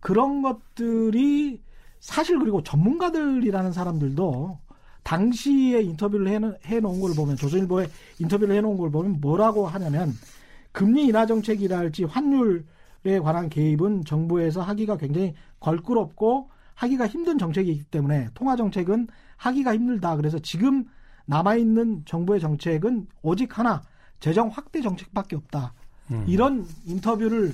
그런 0.00 0.42
것들이 0.42 1.60
사실 2.00 2.40
그리고 2.40 2.64
전문가들이라는 2.64 3.70
사람들도 3.70 4.58
당시에 5.04 5.82
인터뷰를 5.82 6.58
해, 6.66 6.80
놓은 6.80 7.00
걸 7.00 7.14
보면 7.14 7.36
조선일보에 7.36 7.86
인터뷰를 8.18 8.56
해놓은 8.56 8.76
걸 8.76 8.90
보면 8.90 9.20
뭐라고 9.20 9.68
하냐면 9.68 10.12
금리 10.72 11.04
인하 11.06 11.24
정책이랄지 11.24 12.02
환율에 12.02 13.20
관한 13.22 13.48
개입은 13.48 14.06
정부에서 14.06 14.60
하기가 14.60 14.96
굉장히 14.96 15.34
걸끄럽고 15.60 16.50
하기가 16.74 17.06
힘든 17.06 17.38
정책이기 17.38 17.84
때문에 17.84 18.26
통화 18.34 18.56
정책은 18.56 19.06
하기가 19.36 19.72
힘들다. 19.72 20.16
그래서 20.16 20.40
지금 20.40 20.84
남아 21.26 21.56
있는 21.56 22.02
정부의 22.04 22.40
정책은 22.40 23.06
오직 23.22 23.58
하나 23.58 23.82
재정 24.20 24.48
확대 24.48 24.80
정책밖에 24.80 25.36
없다. 25.36 25.72
음. 26.10 26.24
이런 26.26 26.66
인터뷰를 26.86 27.52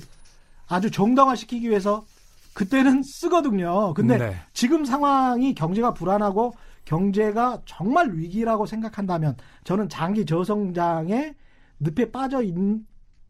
아주 0.67 0.91
정당화시키기 0.91 1.69
위해서 1.69 2.05
그때는 2.53 3.01
쓰거든요. 3.03 3.93
근데 3.93 4.17
네. 4.17 4.35
지금 4.53 4.85
상황이 4.85 5.53
경제가 5.55 5.93
불안하고 5.93 6.53
경제가 6.85 7.61
정말 7.65 8.11
위기라고 8.13 8.65
생각한다면 8.65 9.37
저는 9.63 9.89
장기 9.89 10.25
저성장의 10.25 11.35
늪에 11.79 12.11
빠져 12.11 12.41
있, 12.41 12.53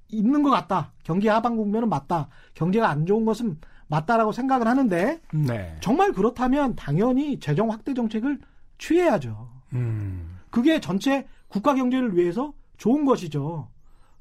있는 0.09 0.43
것 0.43 0.49
같다. 0.49 0.93
경기 1.03 1.27
하방 1.27 1.57
국면은 1.57 1.89
맞다. 1.89 2.29
경제가 2.53 2.89
안 2.89 3.05
좋은 3.05 3.25
것은 3.25 3.57
맞다라고 3.87 4.31
생각을 4.31 4.67
하는데 4.67 5.19
네. 5.33 5.77
정말 5.81 6.11
그렇다면 6.13 6.75
당연히 6.75 7.39
재정 7.39 7.71
확대 7.71 7.93
정책을 7.93 8.39
취해야죠. 8.77 9.49
음. 9.73 10.28
그게 10.49 10.79
전체 10.79 11.27
국가 11.47 11.73
경제를 11.73 12.15
위해서 12.15 12.53
좋은 12.77 13.05
것이죠. 13.05 13.69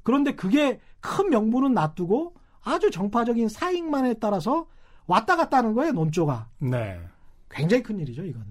그런데 0.03 0.35
그게 0.35 0.79
큰 0.99 1.29
명분은 1.29 1.73
놔두고 1.73 2.35
아주 2.61 2.91
정파적인 2.91 3.47
사익만에 3.49 4.15
따라서 4.15 4.67
왔다 5.07 5.35
갔다 5.35 5.57
하는 5.57 5.73
거예요, 5.73 5.91
논조가. 5.93 6.49
네. 6.59 6.99
굉장히 7.49 7.81
큰 7.83 7.99
일이죠, 7.99 8.23
이건. 8.23 8.45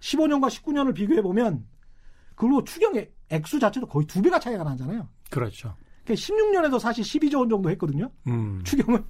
15년과 0.00 0.48
19년을 0.48 0.94
비교해 0.94 1.22
보면 1.22 1.66
그리고 2.34 2.64
추경의 2.64 3.10
액수 3.28 3.58
자체도 3.58 3.86
거의 3.86 4.06
두 4.06 4.20
배가 4.22 4.38
차이가 4.38 4.64
나잖아요. 4.64 5.08
그렇죠. 5.30 5.74
그러니까 6.04 6.14
16년에도 6.14 6.78
사실 6.78 7.04
12조 7.04 7.38
원 7.38 7.48
정도 7.48 7.70
했거든요. 7.70 8.10
음. 8.26 8.62
추경을 8.64 9.04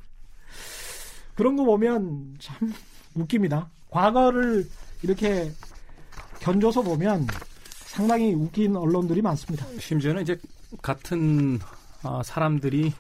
그런 1.35 1.57
거 1.57 1.65
보면 1.65 2.37
참 2.39 2.73
웃깁니다. 3.15 3.71
과거를 3.89 4.67
이렇게 5.03 5.51
견줘서 6.41 6.83
보면 6.83 7.27
상당히 7.71 8.35
웃긴 8.35 8.77
언론들이 8.77 9.23
많습니다. 9.23 9.67
심지어는 9.79 10.23
이제 10.23 10.39
같은 10.83 11.59
어, 12.03 12.23
사람들이 12.23 12.93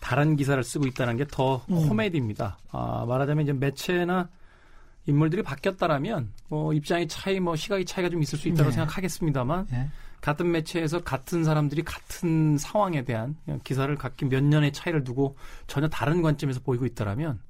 다른 0.00 0.36
기사를 0.36 0.62
쓰고 0.62 0.86
있다는 0.86 1.18
게더 1.18 1.66
음. 1.70 1.88
코미디입니다. 1.88 2.58
아, 2.70 3.04
말하자면 3.06 3.44
이제 3.44 3.52
매체나 3.52 4.28
인물들이 5.06 5.42
바뀌었다라면 5.42 6.32
뭐 6.48 6.72
입장의 6.72 7.08
차이, 7.08 7.40
뭐 7.40 7.56
시각의 7.56 7.84
차이가 7.84 8.08
좀 8.08 8.22
있을 8.22 8.38
수 8.38 8.48
있다고 8.48 8.70
네. 8.70 8.76
생각하겠습니다만 8.76 9.66
네. 9.70 9.90
같은 10.20 10.50
매체에서 10.50 11.02
같은 11.02 11.44
사람들이 11.44 11.82
같은 11.82 12.58
상황에 12.58 13.04
대한 13.04 13.36
기사를 13.64 13.94
각기 13.96 14.26
몇 14.26 14.42
년의 14.42 14.72
차이를 14.72 15.02
두고 15.04 15.36
전혀 15.66 15.88
다른 15.88 16.22
관점에서 16.22 16.60
보이고 16.60 16.84
있다라면 16.86 17.40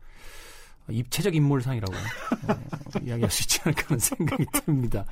입체적 0.92 1.34
인물상이라고 1.34 1.92
어, 1.92 3.00
이야기할 3.02 3.30
수 3.30 3.42
있지 3.42 3.60
않을까 3.64 3.82
하는 3.86 3.98
생각이 3.98 4.44
듭니다. 4.64 5.04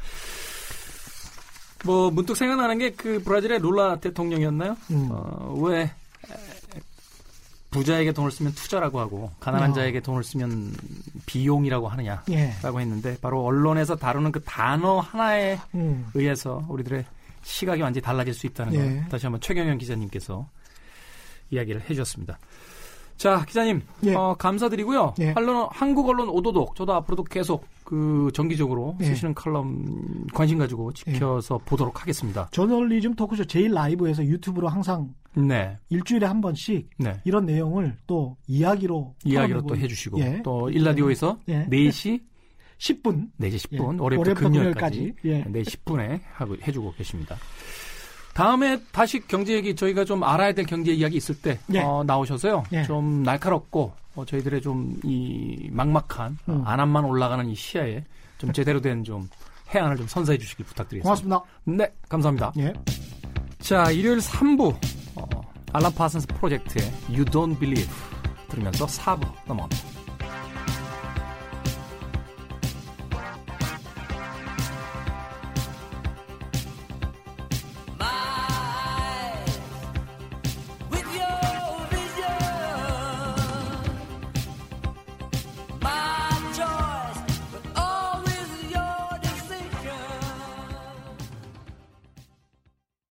뭐 1.84 2.10
문득 2.10 2.36
생각나는 2.36 2.78
게 2.78 2.90
그 2.90 3.22
브라질의 3.22 3.60
룰라 3.60 4.00
대통령이었나요? 4.00 4.76
음. 4.90 5.08
어, 5.10 5.54
왜 5.62 5.90
부자에게 7.70 8.12
돈을 8.12 8.30
쓰면 8.30 8.52
투자라고 8.54 8.98
하고 8.98 9.30
가난한 9.40 9.70
어. 9.70 9.74
자에게 9.74 10.00
돈을 10.00 10.24
쓰면 10.24 10.74
비용이라고 11.26 11.86
하느냐라고 11.88 12.32
예. 12.32 12.54
했는데 12.64 13.16
바로 13.20 13.44
언론에서 13.44 13.94
다루는 13.96 14.32
그 14.32 14.42
단어 14.42 15.00
하나에 15.00 15.58
음. 15.74 16.06
의해서 16.14 16.64
우리들의 16.68 17.04
시각이 17.42 17.82
완전히 17.82 18.02
달라질 18.02 18.34
수 18.34 18.46
있다는 18.46 18.74
예. 18.74 18.78
걸 18.78 19.08
다시 19.10 19.26
한번 19.26 19.40
최경영 19.40 19.78
기자님께서 19.78 20.48
이야기를 21.50 21.82
해주셨습니다. 21.82 22.38
자 23.18 23.44
기자님 23.44 23.82
예. 24.04 24.14
어, 24.14 24.34
감사드리고요. 24.38 25.14
예. 25.18 25.34
언론, 25.36 25.68
한국 25.72 26.08
언론 26.08 26.28
오도독 26.28 26.76
저도 26.76 26.94
앞으로도 26.94 27.24
계속 27.24 27.66
그 27.82 28.30
정기적으로 28.32 28.96
예. 29.00 29.06
쓰시는 29.06 29.34
칼럼 29.34 30.24
관심 30.32 30.58
가지고 30.58 30.92
지켜서 30.92 31.58
보도록 31.58 32.00
하겠습니다. 32.00 32.48
저널리즘 32.52 33.14
토크쇼 33.14 33.44
제일 33.46 33.72
라이브에서 33.72 34.24
유튜브로 34.24 34.68
항상 34.68 35.12
네. 35.34 35.76
일주일에 35.90 36.26
한 36.26 36.40
번씩 36.40 36.90
네. 36.98 37.20
이런 37.24 37.44
내용을 37.44 37.96
또 38.06 38.36
이야기로 38.46 39.16
이야기로 39.24 39.62
또 39.66 39.76
해주시고 39.76 40.20
예. 40.20 40.40
또 40.44 40.70
일라디오에서 40.70 41.40
예. 41.48 41.66
4시 41.66 42.20
10분 42.78 43.30
4시 43.40 43.68
10분 43.68 43.94
예. 43.94 44.00
월요일부터 44.00 44.40
금요일까지 44.40 45.14
예. 45.24 45.42
4시 45.42 45.78
10분에 45.84 46.20
하고 46.34 46.56
해주고 46.64 46.94
계십니다. 46.96 47.36
다음에 48.38 48.80
다시 48.92 49.18
경제 49.26 49.52
얘기 49.54 49.74
저희가 49.74 50.04
좀 50.04 50.22
알아야 50.22 50.52
될 50.54 50.64
경제 50.64 50.92
이야기 50.92 51.16
있을 51.16 51.34
때 51.40 51.58
예. 51.74 51.80
어, 51.80 52.04
나오셔서요. 52.06 52.62
예. 52.72 52.84
좀 52.84 53.24
날카롭고 53.24 53.92
어, 54.14 54.24
저희들의 54.24 54.62
좀 54.62 55.00
이 55.02 55.68
막막한 55.72 56.38
음. 56.48 56.62
안암만 56.64 57.04
올라가는 57.04 57.48
이 57.48 57.54
시야에 57.56 58.04
좀 58.38 58.52
제대로 58.52 58.80
된 58.80 59.02
좀 59.02 59.28
해안을 59.74 59.96
좀 59.96 60.06
선사해 60.06 60.38
주시길 60.38 60.64
부탁드리겠습니다. 60.66 61.38
고맙습니다. 61.40 61.84
네, 61.84 61.92
감사합니다. 62.08 62.52
예. 62.58 62.72
자, 63.58 63.90
일요일 63.90 64.18
3부 64.18 64.72
어, 65.16 65.26
알람 65.72 65.92
파슨스 65.94 66.28
프로젝트의 66.28 66.88
You 67.08 67.24
Don't 67.24 67.58
Believe 67.58 67.90
들으면서 68.48 68.86
4부 68.86 69.26
넘어갑니다. 69.46 69.97